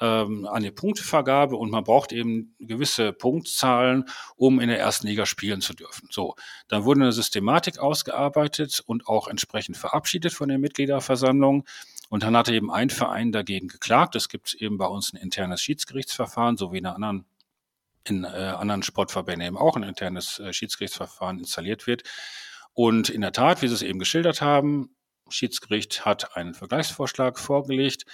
[0.02, 4.06] ähm, an die Punktevergabe und man braucht eben gewisse Punktzahlen,
[4.36, 6.08] um in der ersten Liga spielen zu dürfen.
[6.12, 6.36] So,
[6.68, 11.66] dann wurde eine Systematik ausgearbeitet und auch entsprechend verabschiedet von der Mitgliederversammlung.
[12.10, 14.16] Und dann hatte eben ein Verein dagegen geklagt.
[14.16, 17.26] Es gibt eben bei uns ein internes Schiedsgerichtsverfahren, so wie in anderen
[18.08, 22.04] in äh, anderen Sportverbänden eben auch ein internes äh, Schiedsgerichtsverfahren installiert wird.
[22.74, 24.96] Und in der Tat, wie Sie es eben geschildert haben,
[25.28, 28.06] Schiedsgericht hat einen Vergleichsvorschlag vorgelegt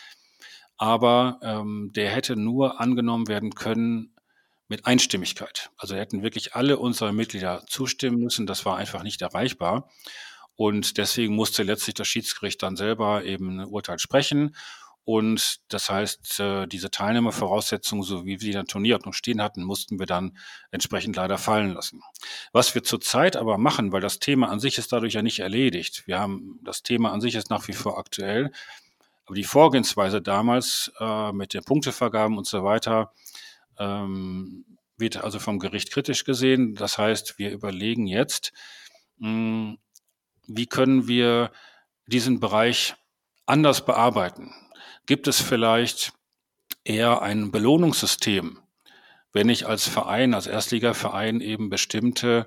[0.81, 4.15] aber ähm, der hätte nur angenommen werden können
[4.67, 5.69] mit Einstimmigkeit.
[5.77, 8.47] Also hätten wirklich alle unsere Mitglieder zustimmen müssen.
[8.47, 9.91] Das war einfach nicht erreichbar.
[10.55, 14.55] Und deswegen musste letztlich das Schiedsgericht dann selber eben ein Urteil sprechen.
[15.03, 19.63] Und das heißt, äh, diese Teilnehmervoraussetzungen, so wie wir die in der Turnierordnung stehen hatten,
[19.63, 20.37] mussten wir dann
[20.69, 22.01] entsprechend leider fallen lassen.
[22.53, 26.03] Was wir zurzeit aber machen, weil das Thema an sich ist dadurch ja nicht erledigt.
[26.05, 28.51] Wir haben, das Thema an sich ist nach wie vor aktuell.
[29.25, 33.11] Aber die Vorgehensweise damals äh, mit den Punktevergaben und so weiter
[33.79, 34.65] ähm,
[34.97, 36.75] wird also vom Gericht kritisch gesehen.
[36.75, 38.53] Das heißt, wir überlegen jetzt,
[39.17, 39.77] mh,
[40.55, 41.51] wie können wir
[42.07, 42.95] diesen Bereich
[43.45, 44.53] anders bearbeiten?
[45.05, 46.13] Gibt es vielleicht
[46.83, 48.59] eher ein Belohnungssystem,
[49.33, 52.45] wenn ich als Verein, als Erstligaverein eben bestimmte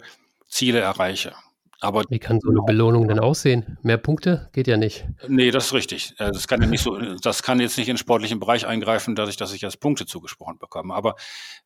[0.48, 1.34] Ziele erreiche?
[1.81, 3.79] Aber Wie kann so eine Belohnung denn aussehen?
[3.83, 5.07] Mehr Punkte geht ja nicht.
[5.29, 6.14] Nee, das ist richtig.
[6.18, 9.14] Äh, das kann ja nicht so, das kann jetzt nicht in den sportlichen Bereich eingreifen,
[9.14, 10.95] dadurch, dass ich jetzt Punkte zugesprochen bekomme.
[10.95, 11.16] Aber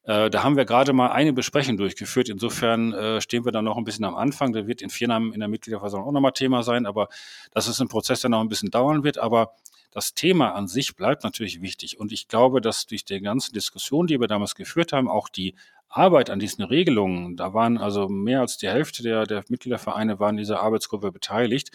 [0.05, 2.29] äh, da haben wir gerade mal eine Besprechung durchgeführt.
[2.29, 4.53] Insofern äh, stehen wir da noch ein bisschen am Anfang.
[4.53, 7.09] Da wird in Viernamen in der Mitgliederversammlung auch nochmal Thema sein, aber
[7.53, 9.19] das ist ein Prozess, der noch ein bisschen dauern wird.
[9.19, 9.55] Aber
[9.91, 11.99] das Thema an sich bleibt natürlich wichtig.
[11.99, 15.55] Und ich glaube, dass durch die ganzen Diskussionen, die wir damals geführt haben, auch die
[15.89, 20.34] Arbeit an diesen Regelungen, da waren also mehr als die Hälfte der, der Mitgliedervereine waren
[20.34, 21.70] in dieser Arbeitsgruppe beteiligt.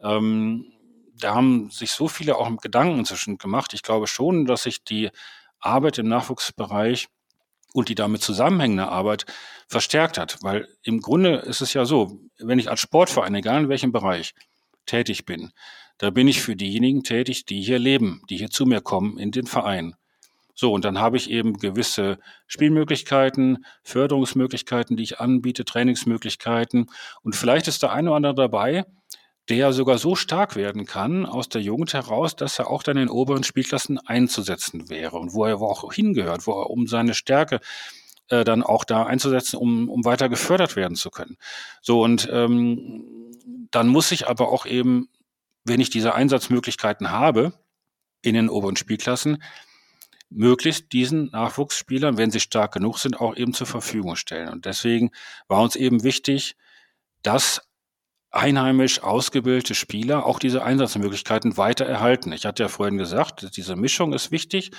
[0.00, 0.72] Ähm,
[1.18, 3.72] da haben sich so viele auch Gedanken inzwischen gemacht.
[3.72, 5.10] Ich glaube schon, dass sich die
[5.58, 7.08] Arbeit im Nachwuchsbereich
[7.72, 9.24] und die damit zusammenhängende Arbeit
[9.66, 10.38] verstärkt hat.
[10.42, 14.34] Weil im Grunde ist es ja so, wenn ich als Sportverein, egal in welchem Bereich,
[14.84, 15.52] tätig bin,
[15.98, 19.30] da bin ich für diejenigen tätig, die hier leben, die hier zu mir kommen in
[19.30, 19.94] den Verein.
[20.54, 26.90] So, und dann habe ich eben gewisse Spielmöglichkeiten, Förderungsmöglichkeiten, die ich anbiete, Trainingsmöglichkeiten.
[27.22, 28.84] Und vielleicht ist der eine oder andere dabei,
[29.48, 33.10] der sogar so stark werden kann aus der Jugend heraus, dass er auch dann in
[33.10, 37.60] oberen Spielklassen einzusetzen wäre und wo er auch hingehört, wo er um seine Stärke
[38.28, 41.36] äh, dann auch da einzusetzen, um, um weiter gefördert werden zu können.
[41.80, 43.04] So und ähm,
[43.70, 45.08] dann muss ich aber auch eben,
[45.66, 47.52] wenn ich diese Einsatzmöglichkeiten habe
[48.22, 49.42] in den oberen Spielklassen,
[50.28, 54.48] möglichst diesen Nachwuchsspielern, wenn sie stark genug sind, auch eben zur Verfügung stellen.
[54.48, 55.10] Und deswegen
[55.48, 56.56] war uns eben wichtig,
[57.22, 57.62] dass
[58.30, 62.32] einheimisch ausgebildete Spieler auch diese Einsatzmöglichkeiten weiter erhalten.
[62.32, 64.72] Ich hatte ja vorhin gesagt, diese Mischung ist wichtig.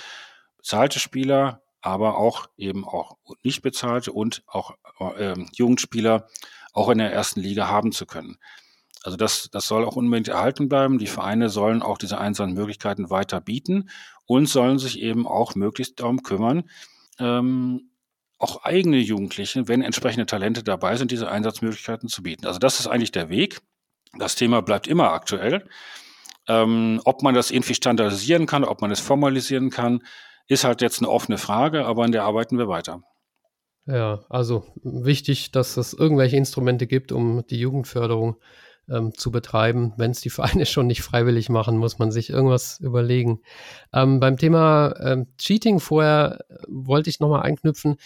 [0.58, 4.72] Bezahlte Spieler, aber auch eben auch nicht bezahlte und auch
[5.16, 6.28] äh, Jugendspieler
[6.72, 8.38] auch in der ersten Liga haben zu können.
[9.02, 10.98] Also das, das soll auch unbedingt erhalten bleiben.
[10.98, 13.90] Die Vereine sollen auch diese Einsatzmöglichkeiten weiter bieten
[14.26, 16.68] und sollen sich eben auch möglichst darum kümmern,
[17.18, 17.90] ähm,
[18.38, 22.46] auch eigene Jugendliche, wenn entsprechende Talente dabei sind, diese Einsatzmöglichkeiten zu bieten.
[22.46, 23.60] Also das ist eigentlich der Weg.
[24.16, 25.68] Das Thema bleibt immer aktuell.
[26.46, 30.02] Ähm, ob man das irgendwie standardisieren kann, ob man es formalisieren kann,
[30.46, 33.02] ist halt jetzt eine offene Frage, aber an der arbeiten wir weiter.
[33.86, 38.36] Ja, also wichtig, dass es irgendwelche Instrumente gibt, um die Jugendförderung
[38.90, 39.92] ähm, zu betreiben.
[39.96, 43.40] Wenn es die Vereine schon nicht freiwillig machen, muss man sich irgendwas überlegen.
[43.92, 47.96] Ähm, beim Thema ähm, Cheating vorher äh, wollte ich nochmal einknüpfen.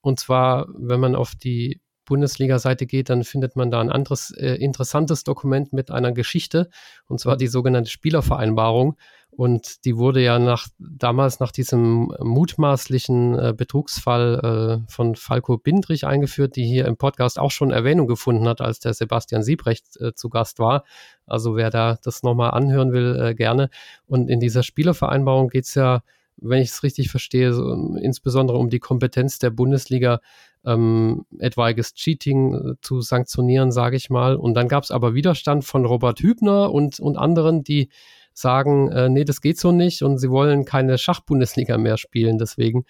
[0.00, 4.54] Und zwar, wenn man auf die Bundesliga-Seite geht, dann findet man da ein anderes äh,
[4.56, 6.68] interessantes Dokument mit einer Geschichte,
[7.06, 8.96] und zwar die sogenannte Spielervereinbarung.
[9.34, 16.06] Und die wurde ja nach, damals nach diesem mutmaßlichen äh, Betrugsfall äh, von Falco Bindrich
[16.06, 20.12] eingeführt, die hier im Podcast auch schon Erwähnung gefunden hat, als der Sebastian Siebrecht äh,
[20.14, 20.84] zu Gast war.
[21.26, 23.70] Also wer da das nochmal anhören will, äh, gerne.
[24.06, 26.02] Und in dieser Spielervereinbarung geht es ja,
[26.36, 30.20] wenn ich es richtig verstehe, so, insbesondere um die Kompetenz der Bundesliga,
[30.64, 34.36] ähm, etwaiges Cheating äh, zu sanktionieren, sage ich mal.
[34.36, 37.88] Und dann gab es aber Widerstand von Robert Hübner und, und anderen, die
[38.34, 42.38] sagen, äh, nee, das geht so nicht und sie wollen keine Schachbundesliga mehr spielen.
[42.38, 42.84] Deswegen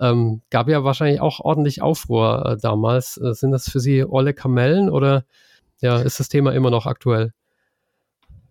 [0.00, 3.18] ähm, gab ja wahrscheinlich auch ordentlich Aufruhr äh, damals.
[3.18, 5.24] Äh, sind das für Sie olle Kamellen oder
[5.80, 7.32] ja, ist das Thema immer noch aktuell?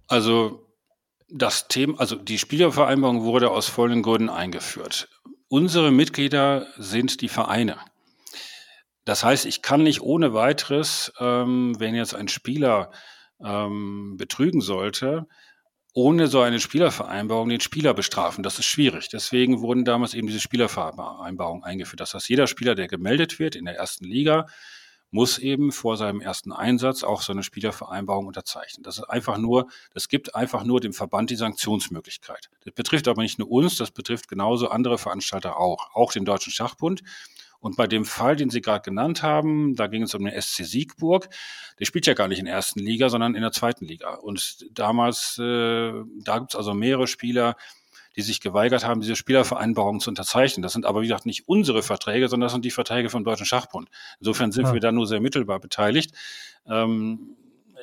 [0.08, 0.68] Also
[1.30, 5.08] das Thema, also die Spielervereinbarung wurde aus folgenden Gründen eingeführt.
[5.48, 7.78] Unsere Mitglieder sind die Vereine.
[9.06, 12.92] Das heißt, ich kann nicht ohne weiteres, ähm, wenn jetzt ein Spieler
[13.44, 15.28] ähm, betrügen sollte,
[15.94, 18.44] ohne so eine Spielervereinbarung den Spieler bestrafen.
[18.44, 19.10] Das ist schwierig.
[19.10, 22.00] Deswegen wurden damals eben diese Spielervereinbarungen eingeführt.
[22.00, 24.48] Das heißt, jeder Spieler, der gemeldet wird in der ersten Liga,
[25.12, 28.84] muss eben vor seinem ersten Einsatz auch so eine Spielervereinbarung unterzeichnen.
[28.84, 32.50] Das ist einfach nur, das gibt einfach nur dem Verband die Sanktionsmöglichkeit.
[32.64, 36.54] Das betrifft aber nicht nur uns, das betrifft genauso andere Veranstalter auch, auch den Deutschen
[36.54, 37.02] Schachbund.
[37.62, 40.66] Und bei dem Fall, den Sie gerade genannt haben, da ging es um den SC
[40.66, 41.30] Siegburg.
[41.80, 44.16] Der spielt ja gar nicht in der ersten Liga, sondern in der zweiten Liga.
[44.16, 45.94] Und damals, äh,
[46.24, 47.56] da gibt es also mehrere Spieler,
[48.16, 50.64] die sich geweigert haben, diese Spielervereinbarung zu unterzeichnen.
[50.64, 53.46] Das sind aber, wie gesagt, nicht unsere Verträge, sondern das sind die Verträge vom Deutschen
[53.46, 53.90] Schachbund.
[54.20, 54.74] Insofern sind ja.
[54.74, 56.14] wir da nur sehr mittelbar beteiligt.
[56.68, 57.38] Ähm,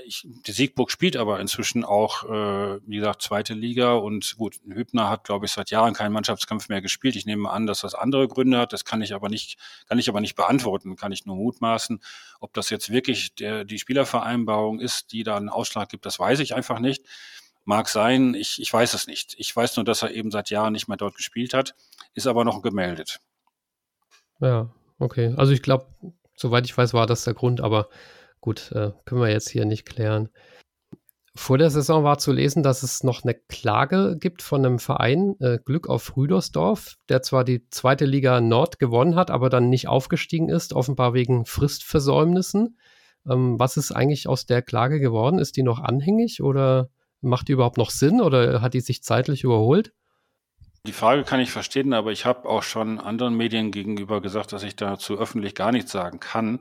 [0.04, 5.08] ich, die Siegburg spielt aber inzwischen auch, äh, wie gesagt, zweite Liga und gut, Hübner
[5.08, 7.16] hat, glaube ich, seit Jahren keinen Mannschaftskampf mehr gespielt.
[7.16, 8.72] Ich nehme an, dass das andere Gründe hat.
[8.72, 12.00] Das kann ich aber nicht, kann ich aber nicht beantworten, kann ich nur mutmaßen.
[12.40, 16.40] Ob das jetzt wirklich der, die Spielervereinbarung ist, die da einen Ausschlag gibt, das weiß
[16.40, 17.04] ich einfach nicht.
[17.64, 19.34] Mag sein, ich, ich weiß es nicht.
[19.38, 21.74] Ich weiß nur, dass er eben seit Jahren nicht mehr dort gespielt hat,
[22.14, 23.20] ist aber noch gemeldet.
[24.40, 25.34] Ja, okay.
[25.36, 25.86] Also ich glaube,
[26.34, 27.88] soweit ich weiß, war das der Grund, aber
[28.40, 30.28] gut, äh, können wir jetzt hier nicht klären.
[31.34, 35.36] Vor der Saison war zu lesen, dass es noch eine Klage gibt von einem Verein,
[35.38, 39.86] äh, Glück auf Rüdersdorf, der zwar die zweite Liga Nord gewonnen hat, aber dann nicht
[39.86, 42.78] aufgestiegen ist, offenbar wegen Fristversäumnissen.
[43.28, 45.38] Ähm, was ist eigentlich aus der Klage geworden?
[45.38, 49.42] Ist die noch anhängig oder Macht die überhaupt noch Sinn oder hat die sich zeitlich
[49.42, 49.92] überholt?
[50.86, 54.62] Die Frage kann ich verstehen, aber ich habe auch schon anderen Medien gegenüber gesagt, dass
[54.62, 56.60] ich dazu öffentlich gar nichts sagen kann.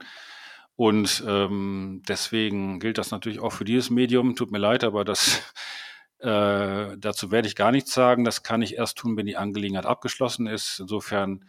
[0.78, 4.36] Und ähm, deswegen gilt das natürlich auch für dieses Medium.
[4.36, 5.42] Tut mir leid, aber das
[6.20, 8.24] äh, dazu werde ich gar nichts sagen.
[8.24, 10.80] Das kann ich erst tun, wenn die Angelegenheit abgeschlossen ist.
[10.80, 11.46] Insofern,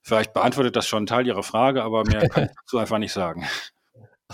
[0.00, 3.12] vielleicht beantwortet das schon einen Teil Ihrer Frage, aber mehr kann ich dazu einfach nicht
[3.12, 3.44] sagen.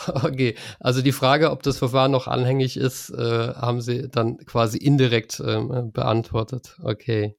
[0.06, 4.76] Okay, also die Frage, ob das Verfahren noch anhängig ist, äh, haben Sie dann quasi
[4.76, 5.60] indirekt äh,
[5.90, 6.76] beantwortet.
[6.82, 7.36] Okay.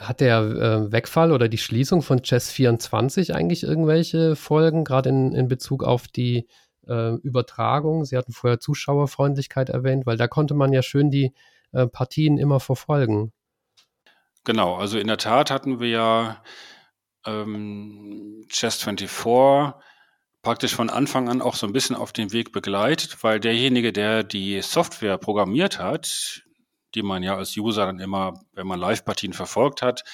[0.00, 5.34] Hat der äh, Wegfall oder die Schließung von Chess 24 eigentlich irgendwelche Folgen, gerade in,
[5.34, 6.48] in Bezug auf die
[6.88, 8.04] äh, Übertragung?
[8.04, 11.34] Sie hatten vorher Zuschauerfreundlichkeit erwähnt, weil da konnte man ja schön die
[11.72, 13.32] äh, Partien immer verfolgen.
[14.44, 16.42] Genau, also in der Tat hatten wir ja
[17.26, 19.10] ähm, Chess 24
[20.42, 24.22] praktisch von Anfang an auch so ein bisschen auf den Weg begleitet, weil derjenige, der
[24.24, 26.42] die Software programmiert hat,
[26.94, 30.04] die man ja als User dann immer, wenn man Live-Partien verfolgt hat,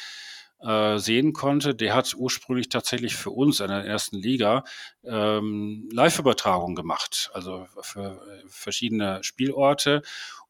[0.61, 4.65] äh, sehen konnte, der hat ursprünglich tatsächlich für uns in der ersten Liga
[5.05, 10.03] ähm, Live-Übertragung gemacht, also für verschiedene Spielorte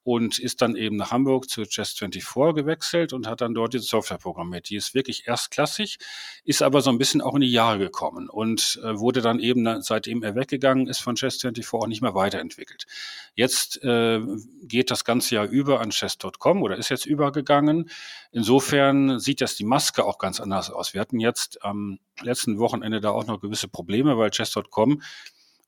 [0.06, 4.18] und ist dann eben nach Hamburg zu Chess24 gewechselt und hat dann dort die Software
[4.18, 4.68] programmiert.
[4.70, 5.98] Die ist wirklich erstklassig,
[6.44, 9.82] ist aber so ein bisschen auch in die Jahre gekommen und äh, wurde dann eben,
[9.82, 12.86] seitdem er weggegangen ist von Chess24, auch nicht mehr weiterentwickelt.
[13.34, 14.20] Jetzt äh,
[14.62, 17.90] geht das ganze Jahr über an Chess.com oder ist jetzt übergegangen.
[18.30, 20.94] Insofern sieht das die Maske auch ganz anders aus.
[20.94, 25.02] Wir hatten jetzt am letzten Wochenende da auch noch gewisse Probleme, weil Chess.com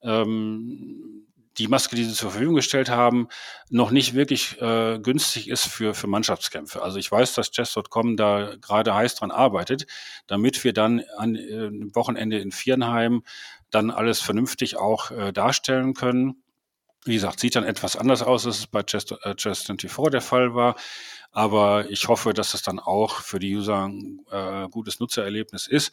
[0.02, 1.26] ähm,
[1.58, 3.28] die Maske, die sie zur Verfügung gestellt haben,
[3.68, 6.82] noch nicht wirklich äh, günstig ist für, für Mannschaftskämpfe.
[6.82, 9.86] Also ich weiß, dass Chess.com da gerade heiß dran arbeitet,
[10.26, 13.22] damit wir dann an äh, Wochenende in Viernheim
[13.70, 16.42] dann alles vernünftig auch äh, darstellen können.
[17.04, 20.20] Wie gesagt, sieht dann etwas anders aus, als es bei Chess, äh, Chess 24 der
[20.20, 20.76] Fall war.
[21.32, 25.92] Aber ich hoffe, dass es dann auch für die User ein äh, gutes Nutzererlebnis ist.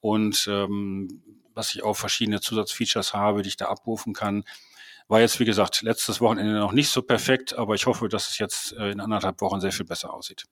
[0.00, 1.22] Und ähm,
[1.54, 4.44] was ich auch verschiedene Zusatzfeatures habe, die ich da abrufen kann,
[5.08, 8.38] war jetzt, wie gesagt, letztes Wochenende noch nicht so perfekt, aber ich hoffe, dass es
[8.38, 10.44] jetzt äh, in anderthalb Wochen sehr viel besser aussieht.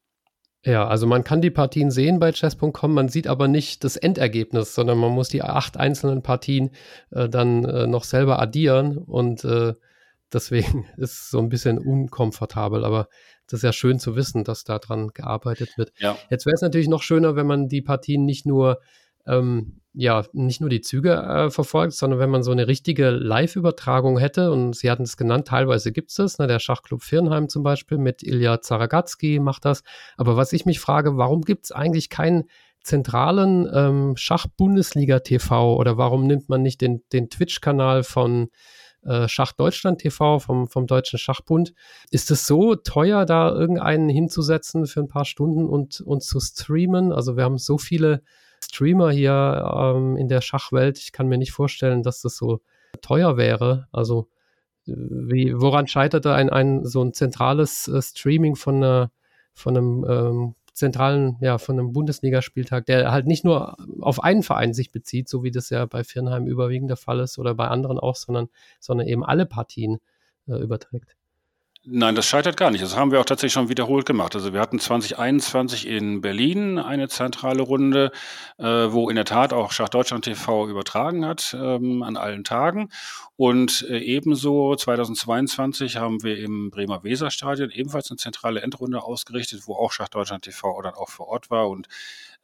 [0.65, 4.75] Ja, also man kann die Partien sehen bei chess.com, man sieht aber nicht das Endergebnis,
[4.75, 6.71] sondern man muss die acht einzelnen Partien
[7.11, 9.75] äh, dann äh, noch selber addieren und äh,
[10.33, 13.09] deswegen ist es so ein bisschen unkomfortabel, aber
[13.47, 15.93] das ist ja schön zu wissen, dass da dran gearbeitet wird.
[15.99, 16.17] Ja.
[16.31, 18.81] Jetzt wäre es natürlich noch schöner, wenn man die Partien nicht nur
[19.27, 24.19] ähm, ja nicht nur die Züge äh, verfolgt, sondern wenn man so eine richtige Live-Übertragung
[24.19, 27.63] hätte, und Sie hatten es genannt, teilweise gibt es das, ne, der Schachclub Firnheim zum
[27.63, 29.83] Beispiel mit Ilya Zaragatsky macht das.
[30.17, 32.45] Aber was ich mich frage, warum gibt es eigentlich keinen
[32.83, 38.49] zentralen ähm, Schach-Bundesliga-TV oder warum nimmt man nicht den, den Twitch-Kanal von
[39.05, 41.73] äh, Schach Deutschland TV vom, vom Deutschen Schachbund?
[42.11, 47.13] Ist es so teuer, da irgendeinen hinzusetzen für ein paar Stunden und, und zu streamen?
[47.13, 48.23] Also wir haben so viele
[48.75, 50.99] Streamer hier ähm, in der Schachwelt.
[50.99, 52.61] Ich kann mir nicht vorstellen, dass das so
[53.03, 53.87] teuer wäre.
[53.93, 54.29] Also
[54.87, 59.13] wie, woran scheiterte ein, ein so ein zentrales äh, Streaming von, einer,
[59.55, 64.75] von einem ähm, zentralen, ja, von einem Bundesligaspieltag, der halt nicht nur auf einen Verein
[64.75, 67.99] sich bezieht, so wie das ja bei Firnheim überwiegend der Fall ist oder bei anderen
[67.99, 68.49] auch, sondern,
[68.81, 70.01] sondern eben alle Partien
[70.49, 71.17] äh, überträgt.
[71.87, 72.83] Nein, das scheitert gar nicht.
[72.83, 74.35] Das haben wir auch tatsächlich schon wiederholt gemacht.
[74.35, 78.11] Also wir hatten 2021 in Berlin eine zentrale Runde,
[78.57, 82.89] äh, wo in der Tat auch Schach Deutschland TV übertragen hat ähm, an allen Tagen.
[83.37, 89.75] Und äh, ebenso 2022 haben wir im Bremer Weserstadion ebenfalls eine zentrale Endrunde ausgerichtet, wo
[89.75, 91.89] auch Schach Deutschland TV dann auch vor Ort war und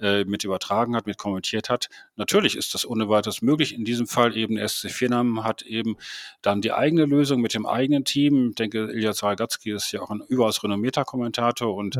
[0.00, 1.88] äh, mit übertragen hat, mit kommentiert hat.
[2.16, 3.74] Natürlich ist das ohne weiteres möglich.
[3.74, 5.96] In diesem Fall eben SC Viernamen hat eben
[6.42, 8.50] dann die eigene Lösung mit dem eigenen Team.
[8.50, 11.98] Ich denke, Ilya Zaragatzki ist ja auch ein überaus renommierter Kommentator und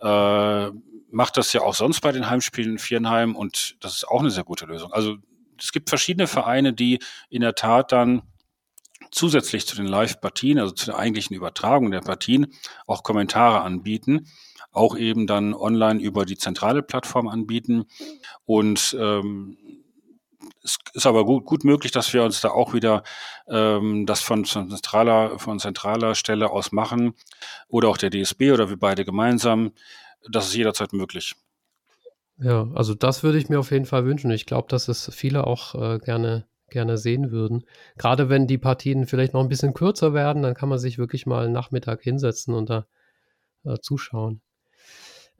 [0.00, 0.66] ja.
[0.66, 0.72] äh,
[1.10, 4.30] macht das ja auch sonst bei den Heimspielen in Viernheim und das ist auch eine
[4.30, 4.92] sehr gute Lösung.
[4.92, 5.16] Also
[5.58, 6.98] es gibt verschiedene Vereine, die
[7.28, 8.22] in der Tat dann
[9.10, 12.54] zusätzlich zu den Live-Partien, also zu der eigentlichen Übertragung der Partien,
[12.86, 14.26] auch Kommentare anbieten
[14.72, 17.86] auch eben dann online über die zentrale Plattform anbieten.
[18.44, 19.56] Und ähm,
[20.62, 23.02] es ist aber gut, gut möglich, dass wir uns da auch wieder
[23.48, 27.14] ähm, das von zentraler, von zentraler Stelle aus machen
[27.68, 29.72] oder auch der DSB oder wir beide gemeinsam.
[30.30, 31.34] Das ist jederzeit möglich.
[32.38, 34.30] Ja, also das würde ich mir auf jeden Fall wünschen.
[34.30, 37.64] Ich glaube, dass es viele auch äh, gerne, gerne sehen würden.
[37.98, 41.26] Gerade wenn die Partien vielleicht noch ein bisschen kürzer werden, dann kann man sich wirklich
[41.26, 42.86] mal einen Nachmittag hinsetzen und da
[43.64, 44.40] äh, zuschauen.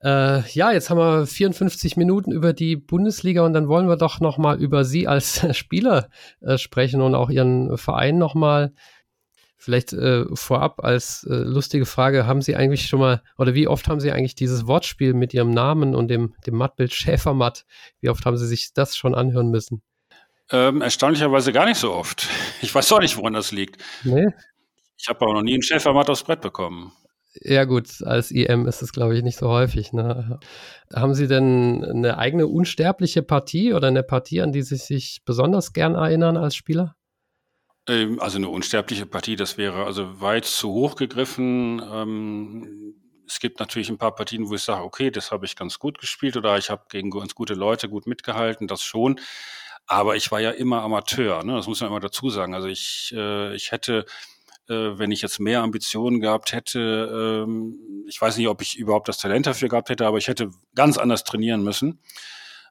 [0.03, 4.21] Äh, ja, jetzt haben wir 54 Minuten über die Bundesliga und dann wollen wir doch
[4.21, 6.09] noch mal über Sie als Spieler
[6.41, 8.73] äh, sprechen und auch Ihren Verein noch mal.
[9.59, 13.89] Vielleicht äh, vorab als äh, lustige Frage, haben Sie eigentlich schon mal, oder wie oft
[13.89, 17.67] haben Sie eigentlich dieses Wortspiel mit Ihrem Namen und dem, dem Mattbild Schäfermatt,
[18.01, 19.83] wie oft haben Sie sich das schon anhören müssen?
[20.53, 22.29] Ähm, erstaunlicherweise gar nicht so oft.
[22.61, 23.83] Ich weiß auch nicht, woran das liegt.
[24.03, 24.29] Nee?
[24.99, 26.93] Ich habe aber noch nie einen Schäfermatt aufs Brett bekommen.
[27.35, 29.93] Ja gut, als IM ist es, glaube ich, nicht so häufig.
[29.93, 30.41] Ne?
[30.93, 35.73] Haben Sie denn eine eigene unsterbliche Partie oder eine Partie, an die Sie sich besonders
[35.73, 36.97] gern erinnern als Spieler?
[37.87, 41.81] Ähm, also eine unsterbliche Partie, das wäre also weit zu hoch gegriffen.
[41.93, 42.95] Ähm,
[43.27, 45.99] es gibt natürlich ein paar Partien, wo ich sage, okay, das habe ich ganz gut
[45.99, 49.21] gespielt oder ich habe gegen ganz gute Leute gut mitgehalten, das schon.
[49.91, 51.55] Aber ich war ja immer Amateur, ne?
[51.57, 52.55] das muss man immer dazu sagen.
[52.55, 54.07] Also ich, äh, ich hätte
[54.69, 59.09] äh, wenn ich jetzt mehr Ambitionen gehabt hätte, ähm, ich weiß nicht, ob ich überhaupt
[59.09, 61.99] das Talent dafür gehabt hätte, aber ich hätte ganz anders trainieren müssen.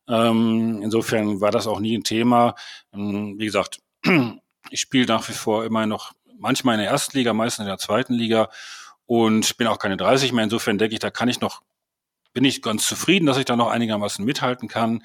[0.07, 2.55] Ähm, insofern war das auch nie ein Thema.
[2.93, 3.81] Ähm, wie gesagt,
[4.69, 7.79] ich spiele nach wie vor immer noch manchmal in der ersten Liga, meistens in der
[7.79, 8.49] zweiten Liga
[9.05, 10.45] und bin auch keine 30 mehr.
[10.45, 11.63] Insofern denke ich, da kann ich noch,
[12.31, 15.03] bin ich ganz zufrieden, dass ich da noch einigermaßen mithalten kann.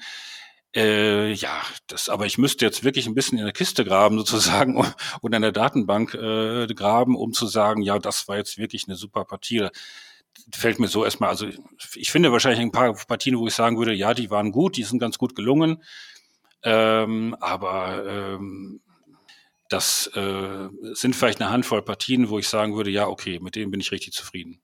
[0.75, 4.83] Äh, ja, das, aber ich müsste jetzt wirklich ein bisschen in der Kiste graben sozusagen
[5.21, 8.97] und an der Datenbank äh, graben, um zu sagen, ja, das war jetzt wirklich eine
[8.97, 9.69] super Partie.
[10.53, 11.47] Fällt mir so erstmal, also
[11.95, 14.83] ich finde wahrscheinlich ein paar Partien, wo ich sagen würde, ja, die waren gut, die
[14.83, 15.81] sind ganz gut gelungen,
[16.61, 18.81] ähm, aber ähm,
[19.69, 23.71] das äh, sind vielleicht eine Handvoll Partien, wo ich sagen würde, ja, okay, mit denen
[23.71, 24.61] bin ich richtig zufrieden.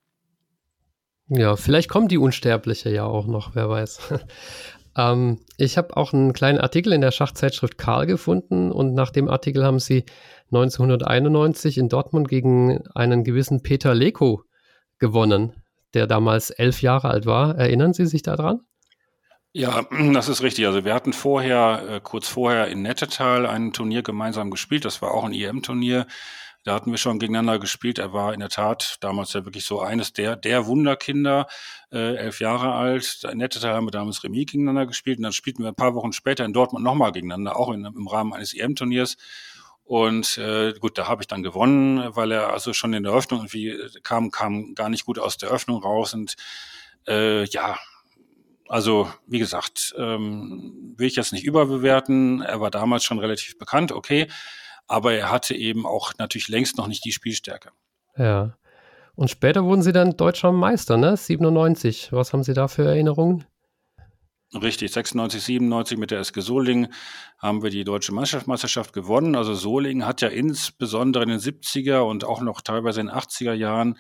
[1.30, 4.00] Ja, vielleicht kommt die Unsterbliche ja auch noch, wer weiß.
[4.98, 9.30] Ähm, ich habe auch einen kleinen Artikel in der Schachzeitschrift Karl gefunden und nach dem
[9.30, 10.06] Artikel haben sie
[10.52, 14.44] 1991 in Dortmund gegen einen gewissen Peter Leko
[15.00, 15.54] gewonnen,
[15.94, 17.58] der damals elf Jahre alt war.
[17.58, 18.62] Erinnern Sie sich daran?
[19.54, 20.66] Ja, das ist richtig.
[20.66, 24.86] Also wir hatten vorher, äh, kurz vorher in Nettetal ein Turnier gemeinsam gespielt.
[24.86, 26.08] Das war auch ein EM-Turnier.
[26.64, 27.98] Da hatten wir schon gegeneinander gespielt.
[27.98, 31.48] Er war in der Tat damals ja wirklich so eines der, der Wunderkinder,
[31.92, 33.24] äh, elf Jahre alt.
[33.32, 36.14] In Nettetal haben wir damals Remis gegeneinander gespielt und dann spielten wir ein paar Wochen
[36.14, 39.18] später in Dortmund nochmal gegeneinander, auch in, im Rahmen eines EM-Turniers.
[39.84, 43.40] Und äh, gut, da habe ich dann gewonnen, weil er also schon in der Öffnung
[43.40, 46.14] irgendwie kam, kam gar nicht gut aus der Öffnung raus.
[46.14, 46.36] Und
[47.08, 47.80] äh, ja,
[48.70, 52.42] also wie gesagt, ähm, will ich jetzt nicht überbewerten.
[52.42, 54.28] Er war damals schon relativ bekannt, okay
[54.92, 57.72] aber er hatte eben auch natürlich längst noch nicht die Spielstärke.
[58.18, 58.58] Ja.
[59.16, 61.16] Und später wurden Sie dann deutscher Meister, ne?
[61.16, 62.10] 97.
[62.12, 63.46] Was haben Sie da für Erinnerungen?
[64.54, 66.94] Richtig, 96, 97 mit der SG Solingen
[67.38, 69.38] haben wir die deutsche Meisterschaft gewonnen.
[69.38, 73.54] Also Solingen hat ja insbesondere in den 70er und auch noch teilweise in den 80er
[73.54, 73.98] Jahren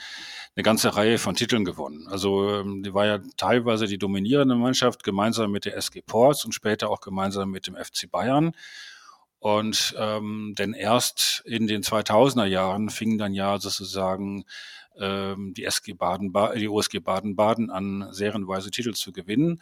[0.55, 2.05] eine ganze Reihe von Titeln gewonnen.
[2.09, 6.53] Also ähm, die war ja teilweise die dominierende Mannschaft gemeinsam mit der SG Ports und
[6.53, 8.51] später auch gemeinsam mit dem FC Bayern.
[9.41, 14.45] Und ähm, denn erst in den 2000er Jahren fing dann ja sozusagen
[14.99, 19.59] ähm, die, SG Baden, die OSG Baden-Baden an, serienweise Titel zu gewinnen.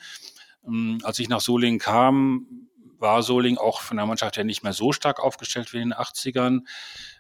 [0.67, 2.67] Ähm, als ich nach Solingen kam,
[2.97, 5.97] war Solingen auch von der Mannschaft her nicht mehr so stark aufgestellt wie in den
[5.97, 6.65] 80ern.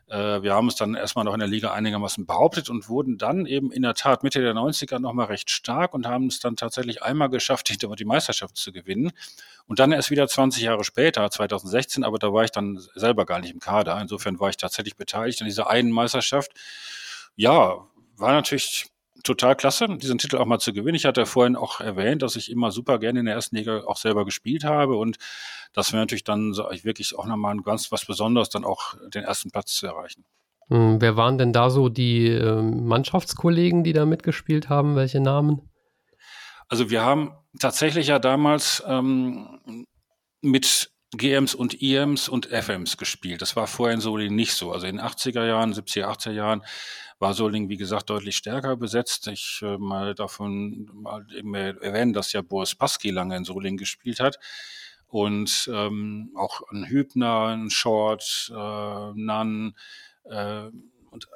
[0.09, 3.45] Äh, wir haben uns dann erstmal noch in der Liga einigermaßen behauptet und wurden dann
[3.45, 7.03] eben in der Tat Mitte der 90er nochmal recht stark und haben es dann tatsächlich
[7.03, 9.11] einmal geschafft, die Meisterschaft zu gewinnen.
[9.67, 13.39] Und dann erst wieder 20 Jahre später, 2016, aber da war ich dann selber gar
[13.39, 13.99] nicht im Kader.
[14.01, 16.51] Insofern war ich tatsächlich beteiligt an dieser einen Meisterschaft.
[17.35, 17.85] Ja,
[18.17, 18.87] war natürlich
[19.23, 20.95] total klasse, diesen Titel auch mal zu gewinnen.
[20.95, 23.97] Ich hatte vorhin auch erwähnt, dass ich immer super gerne in der ersten Liga auch
[23.97, 25.17] selber gespielt habe und
[25.73, 29.23] das wäre natürlich dann so, wirklich auch nochmal ein ganz was Besonderes, dann auch den
[29.23, 30.25] ersten Platz zu erreichen.
[30.69, 34.95] Hm, wer waren denn da so die äh, Mannschaftskollegen, die da mitgespielt haben?
[34.95, 35.69] Welche Namen?
[36.67, 39.85] Also wir haben tatsächlich ja damals ähm,
[40.41, 43.41] mit GMs und IMs und FMs gespielt.
[43.41, 44.71] Das war vorher in Solingen nicht so.
[44.71, 46.61] Also in den 80er Jahren, 70er, 80er Jahren
[47.19, 49.27] war Solingen, wie gesagt, deutlich stärker besetzt.
[49.27, 54.19] Ich äh, mal davon mal eben erwähnen, dass ja Boris Paski lange in Solingen gespielt
[54.19, 54.39] hat.
[55.07, 59.75] Und ähm, auch ein Hübner, ein Short, äh, Nunn
[60.23, 60.69] äh,
[61.09, 61.27] und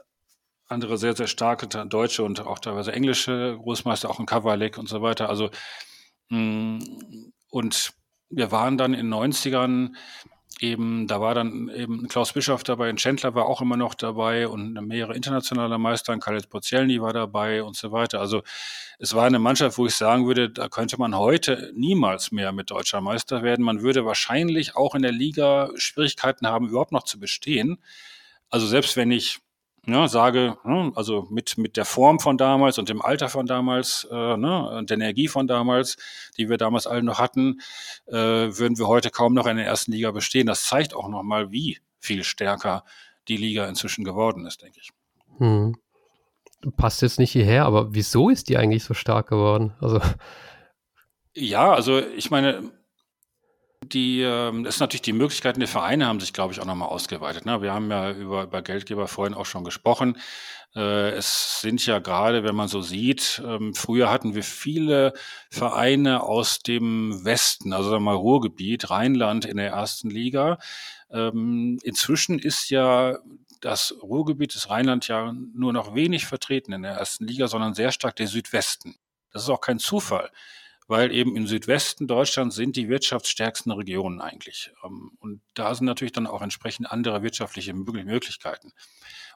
[0.68, 5.02] andere sehr, sehr starke deutsche und auch teilweise englische Großmeister, auch ein Kavalek und so
[5.02, 5.28] weiter.
[5.30, 5.50] Also
[6.30, 7.94] mh, mm, und
[8.30, 9.94] wir waren dann in den 90ern
[10.60, 14.48] eben, da war dann eben Klaus Bischoff dabei, ein Chandler war auch immer noch dabei
[14.48, 18.20] und mehrere internationale Meister, Khaled Pozelny war dabei und so weiter.
[18.20, 18.44] Also
[19.00, 22.72] es war eine Mannschaft, wo ich sagen würde, da könnte man heute niemals mehr mit
[22.72, 23.66] deutscher Meister werden.
[23.66, 27.80] Man würde wahrscheinlich auch in der Liga Schwierigkeiten haben, überhaupt noch zu bestehen.
[28.50, 29.40] Also selbst wenn ich
[29.86, 34.08] ja, sage, ne, also mit, mit der Form von damals und dem Alter von damals
[34.10, 35.98] äh, ne, und der Energie von damals,
[36.38, 37.60] die wir damals alle noch hatten,
[38.08, 40.48] äh, würden wir heute kaum noch in der ersten Liga bestehen.
[40.48, 42.84] Das zeigt auch nochmal, wie viel stärker
[43.28, 44.92] die Liga inzwischen geworden ist, denke ich.
[45.38, 45.76] Hm.
[46.78, 49.74] Passt jetzt nicht hierher, aber wieso ist die eigentlich so stark geworden?
[49.82, 50.00] Also
[51.36, 52.72] ja, also ich meine,
[53.84, 57.46] die, ähm, ist natürlich die Möglichkeiten der Vereine haben sich, glaube ich, auch nochmal ausgeweitet.
[57.46, 57.62] Ne?
[57.62, 60.18] Wir haben ja über, über Geldgeber vorhin auch schon gesprochen.
[60.76, 65.14] Äh, es sind ja gerade, wenn man so sieht, ähm, früher hatten wir viele
[65.50, 70.58] Vereine aus dem Westen, also sagen wir mal Ruhrgebiet, Rheinland in der ersten Liga.
[71.12, 73.18] Ähm, inzwischen ist ja
[73.62, 77.92] das Ruhrgebiet, das Rheinland ja nur noch wenig vertreten in der ersten Liga, sondern sehr
[77.92, 78.96] stark der Südwesten.
[79.32, 80.30] Das ist auch kein Zufall
[80.88, 84.72] weil eben im Südwesten Deutschlands sind die wirtschaftsstärksten Regionen eigentlich.
[84.84, 88.74] Ähm, und da sind natürlich dann auch entsprechend andere wirtschaftliche Möglichkeiten.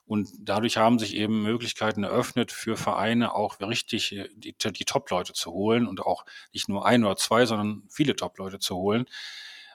[0.06, 5.34] Und dadurch haben sich eben Möglichkeiten eröffnet, für Vereine auch richtig äh, die, die Top-Leute
[5.34, 9.06] zu holen und auch nicht nur ein oder zwei, sondern viele Top-Leute zu holen.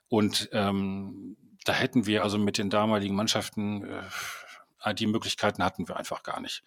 [0.08, 3.84] Und ähm, da hätten wir also mit den damaligen Mannschaften,
[4.84, 6.64] äh, die Möglichkeiten hatten wir einfach gar nicht.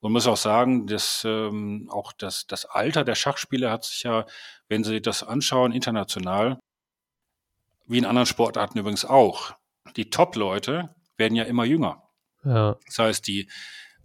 [0.00, 4.24] Und muss auch sagen, dass ähm, auch das, das Alter der Schachspieler hat sich ja,
[4.68, 6.58] wenn Sie das anschauen, international,
[7.86, 9.52] wie in anderen Sportarten übrigens auch,
[9.96, 12.02] die Top-Leute werden ja immer jünger.
[12.44, 12.78] Ja.
[12.86, 13.50] Das heißt, die,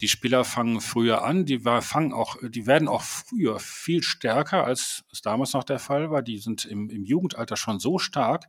[0.02, 4.66] die Spieler fangen früher an, die war, fangen auch, die werden auch früher viel stärker,
[4.66, 6.22] als es damals noch der Fall war.
[6.22, 8.46] Die sind im, im Jugendalter schon so stark,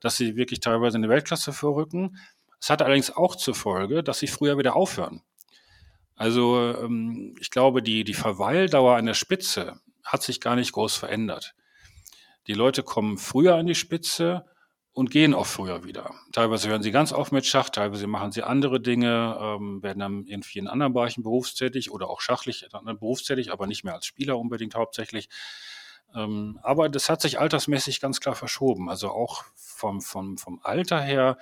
[0.00, 2.18] dass sie wirklich teilweise in die Weltklasse vorrücken.
[2.60, 5.22] Es hat allerdings auch zur Folge, dass sie früher wieder aufhören.
[6.16, 10.96] Also ähm, ich glaube, die, die Verweildauer an der Spitze hat sich gar nicht groß
[10.96, 11.54] verändert.
[12.46, 14.44] Die Leute kommen früher an die Spitze
[14.92, 16.14] und gehen auch früher wieder.
[16.32, 20.26] Teilweise hören sie ganz auf mit Schach, teilweise machen sie andere Dinge, ähm, werden dann
[20.26, 24.74] irgendwie in anderen Bereichen berufstätig oder auch schachlich berufstätig, aber nicht mehr als Spieler unbedingt
[24.74, 25.28] hauptsächlich.
[26.14, 28.90] Ähm, aber das hat sich altersmäßig ganz klar verschoben.
[28.90, 31.38] Also auch vom, vom, vom Alter her,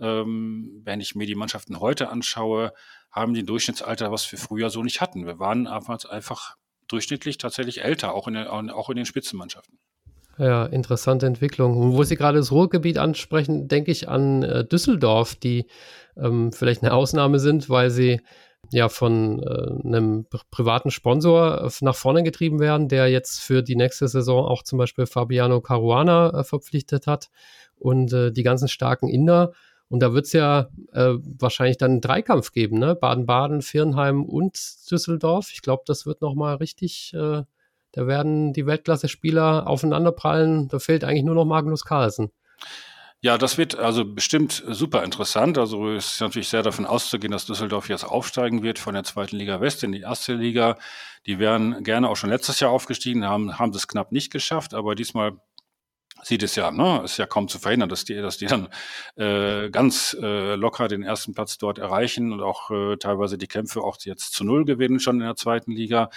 [0.00, 2.72] ähm, wenn ich mir die Mannschaften heute anschaue,
[3.10, 5.26] haben die Durchschnittsalter, was wir früher so nicht hatten.
[5.26, 6.56] Wir waren einfach
[6.88, 9.78] durchschnittlich tatsächlich älter, auch in, der, auch in den Spitzenmannschaften.
[10.38, 11.76] Ja, interessante Entwicklung.
[11.76, 15.66] Und wo Sie gerade das Ruhrgebiet ansprechen, denke ich an äh, Düsseldorf, die
[16.16, 18.20] ähm, vielleicht eine Ausnahme sind, weil sie
[18.70, 23.76] ja von äh, einem privaten Sponsor äh, nach vorne getrieben werden, der jetzt für die
[23.76, 27.28] nächste Saison auch zum Beispiel Fabiano Caruana äh, verpflichtet hat
[27.76, 29.52] und äh, die ganzen starken Inder
[29.90, 32.94] und da wird es ja äh, wahrscheinlich dann einen Dreikampf geben, ne?
[32.94, 34.56] Baden-Baden, Firnheim und
[34.88, 35.50] Düsseldorf.
[35.52, 37.42] Ich glaube, das wird nochmal richtig, äh,
[37.92, 40.68] da werden die Weltklasse-Spieler aufeinanderprallen.
[40.68, 42.30] Da fehlt eigentlich nur noch Magnus Carlsen.
[43.22, 45.58] Ja, das wird also bestimmt super interessant.
[45.58, 49.36] Also es ist natürlich sehr davon auszugehen, dass Düsseldorf jetzt aufsteigen wird von der zweiten
[49.36, 50.78] Liga West in die erste Liga.
[51.26, 54.94] Die wären gerne auch schon letztes Jahr aufgestiegen, haben, haben es knapp nicht geschafft, aber
[54.94, 55.32] diesmal
[56.22, 58.68] sieht es ja, ne, ist ja kaum zu verhindern, dass die, dass die dann
[59.16, 63.82] äh, ganz äh, locker den ersten Platz dort erreichen und auch äh, teilweise die Kämpfe
[63.82, 66.10] auch jetzt zu null gewinnen schon in der zweiten Liga.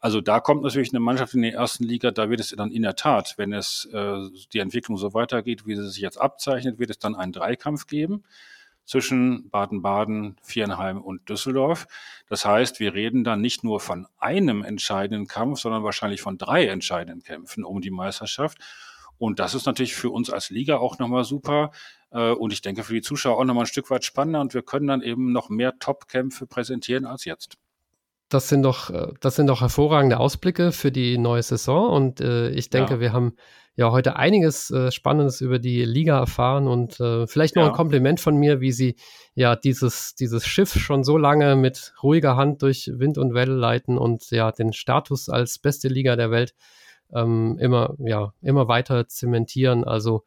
[0.00, 2.82] Also da kommt natürlich eine Mannschaft in der ersten Liga, da wird es dann in
[2.82, 6.90] der Tat, wenn es äh, die Entwicklung so weitergeht, wie sie sich jetzt abzeichnet, wird
[6.90, 8.22] es dann einen Dreikampf geben
[8.84, 11.86] zwischen Baden-Baden, Viernheim und Düsseldorf.
[12.28, 16.66] Das heißt, wir reden dann nicht nur von einem entscheidenden Kampf, sondern wahrscheinlich von drei
[16.66, 18.58] entscheidenden Kämpfen um die Meisterschaft.
[19.18, 21.70] Und das ist natürlich für uns als Liga auch nochmal super.
[22.10, 24.40] Äh, und ich denke für die Zuschauer auch nochmal ein Stück weit spannender.
[24.40, 27.56] Und wir können dann eben noch mehr Top-Kämpfe präsentieren als jetzt.
[28.28, 32.50] das sind doch, äh, das sind doch hervorragende Ausblicke für die neue Saison und äh,
[32.50, 33.00] ich denke, ja.
[33.00, 33.34] wir haben
[33.76, 37.68] ja heute einiges äh, Spannendes über die Liga erfahren und äh, vielleicht noch ja.
[37.70, 38.96] ein Kompliment von mir, wie Sie
[39.34, 43.98] ja dieses, dieses Schiff schon so lange mit ruhiger Hand durch Wind und Welle leiten
[43.98, 46.54] und ja den Status als beste Liga der Welt
[47.14, 49.84] ähm, immer, ja, immer weiter zementieren.
[49.84, 50.24] Also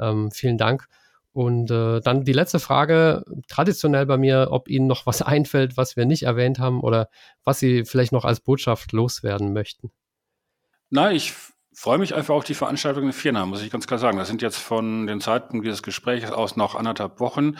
[0.00, 0.86] ähm, vielen Dank.
[1.32, 5.96] Und äh, dann die letzte Frage, traditionell bei mir, ob Ihnen noch was einfällt, was
[5.96, 7.08] wir nicht erwähnt haben oder
[7.44, 9.92] was Sie vielleicht noch als Botschaft loswerden möchten.
[10.88, 11.34] Na, ich
[11.72, 14.18] freue mich einfach auf die Veranstaltung in Viernheim, muss ich ganz klar sagen.
[14.18, 17.56] Das sind jetzt von den Zeiten dieses Gesprächs aus noch anderthalb Wochen.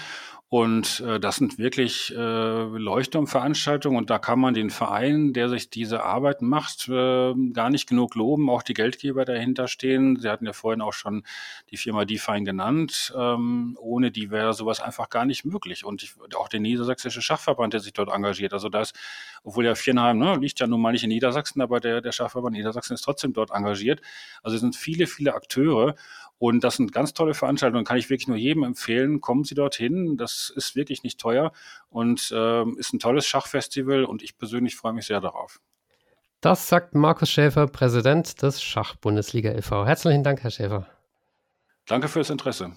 [0.52, 5.70] Und äh, das sind wirklich äh, Leuchtturmveranstaltungen und da kann man den Verein, der sich
[5.70, 8.50] diese Arbeit macht, äh, gar nicht genug loben.
[8.50, 10.16] Auch die Geldgeber dahinter stehen.
[10.18, 11.22] Sie hatten ja vorhin auch schon
[11.70, 13.14] die Firma Define genannt.
[13.16, 15.84] Ähm, ohne die wäre sowas einfach gar nicht möglich.
[15.84, 18.52] Und ich, auch der Niedersächsische Schachverband, der sich dort engagiert.
[18.52, 18.92] Also das,
[19.44, 22.56] obwohl ja Viernheim ne, liegt ja nun mal nicht in Niedersachsen, aber der, der Schachverband
[22.56, 24.00] Niedersachsen ist trotzdem dort engagiert.
[24.42, 25.94] Also es sind viele, viele Akteure.
[26.40, 29.20] Und das sind ganz tolle Veranstaltungen, kann ich wirklich nur jedem empfehlen.
[29.20, 31.52] Kommen Sie dorthin, das ist wirklich nicht teuer
[31.90, 35.60] und äh, ist ein tolles Schachfestival und ich persönlich freue mich sehr darauf.
[36.40, 39.84] Das sagt Markus Schäfer, Präsident des Schachbundesliga e.V.
[39.84, 40.86] Herzlichen Dank, Herr Schäfer.
[41.84, 42.72] Danke fürs Interesse.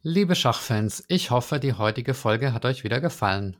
[0.00, 3.58] Liebe Schachfans, ich hoffe, die heutige Folge hat euch wieder gefallen.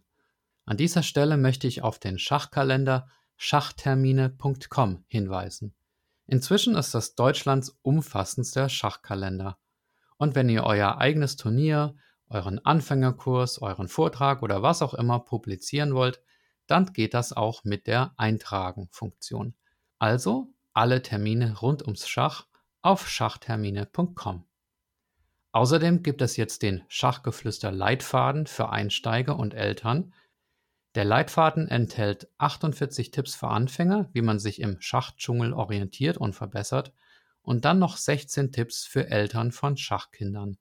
[0.66, 5.74] An dieser Stelle möchte ich auf den Schachkalender schachtermine.com hinweisen.
[6.26, 9.58] Inzwischen ist das Deutschlands umfassendster Schachkalender.
[10.16, 11.96] Und wenn ihr euer eigenes Turnier,
[12.28, 16.22] euren Anfängerkurs, euren Vortrag oder was auch immer publizieren wollt,
[16.66, 19.54] dann geht das auch mit der Eintragen-Funktion.
[19.98, 22.46] Also alle Termine rund ums Schach
[22.80, 24.44] auf schachtermine.com.
[25.52, 30.12] Außerdem gibt es jetzt den Schachgeflüster Leitfaden für Einsteiger und Eltern,
[30.94, 36.92] der Leitfaden enthält 48 Tipps für Anfänger, wie man sich im Schachdschungel orientiert und verbessert,
[37.42, 40.56] und dann noch 16 Tipps für Eltern von Schachkindern.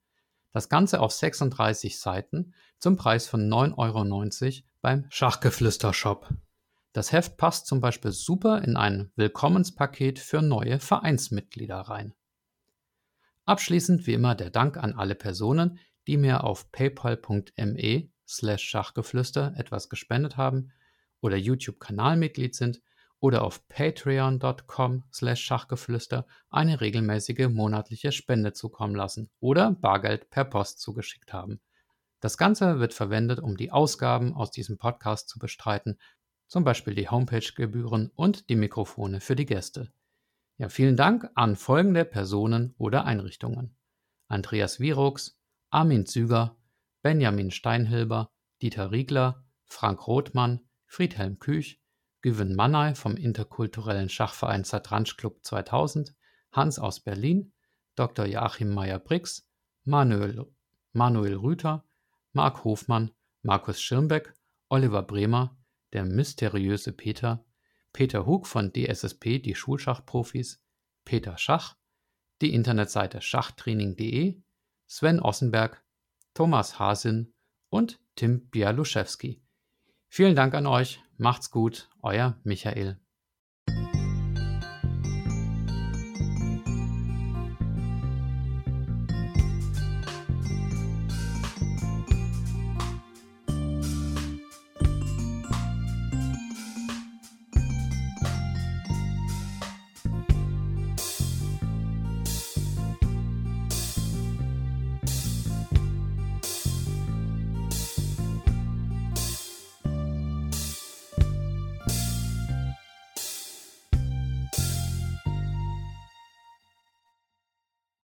[0.52, 6.30] Das Ganze auf 36 Seiten zum Preis von 9,90 Euro beim Schachgeflüster-Shop.
[6.94, 12.14] Das Heft passt zum Beispiel super in ein Willkommenspaket für neue Vereinsmitglieder rein.
[13.46, 19.90] Abschließend wie immer der Dank an alle Personen, die mir auf paypal.me slash Schachgeflüster etwas
[19.90, 20.72] gespendet haben
[21.22, 22.82] oder YouTube-Kanalmitglied sind
[23.20, 30.82] oder auf patreon.com slash Schachgeflüster eine regelmäßige monatliche Spende zukommen lassen oder Bargeld per Post
[30.82, 31.62] zugeschickt haben.
[32.20, 35.98] Das Ganze wird verwendet, um die Ausgaben aus diesem Podcast zu bestreiten,
[36.48, 39.92] zum Beispiel die Homepage-Gebühren und die Mikrofone für die Gäste.
[40.58, 43.76] Ja, vielen Dank an folgende Personen oder Einrichtungen.
[44.28, 46.56] Andreas Virux, Armin Züger,
[47.04, 48.32] Benjamin Steinhilber,
[48.62, 51.82] Dieter Riegler, Frank Rothmann, Friedhelm Küch,
[52.22, 56.16] Güven Mannay vom interkulturellen Schachverein Zatransch Club 2000,
[56.54, 57.51] Hans aus Berlin,
[57.95, 58.26] Dr.
[58.26, 59.49] Joachim Meyer-Brix,
[59.84, 60.45] Manuel,
[60.93, 61.84] Manuel Rüther,
[62.32, 64.34] Marc Hofmann, Markus Schirmbeck,
[64.70, 65.58] Oliver Bremer,
[65.91, 67.43] der mysteriöse Peter,
[67.91, 70.64] Peter Hug von DSSP, die Schulschachprofis,
[71.04, 71.76] Peter Schach,
[72.41, 74.41] die Internetseite schachtraining.de,
[74.88, 75.83] Sven Ossenberg,
[76.34, 77.34] Thomas Hasin
[77.70, 79.42] und Tim Bialuszewski.
[80.08, 83.03] Vielen Dank an euch, macht's gut, euer Michael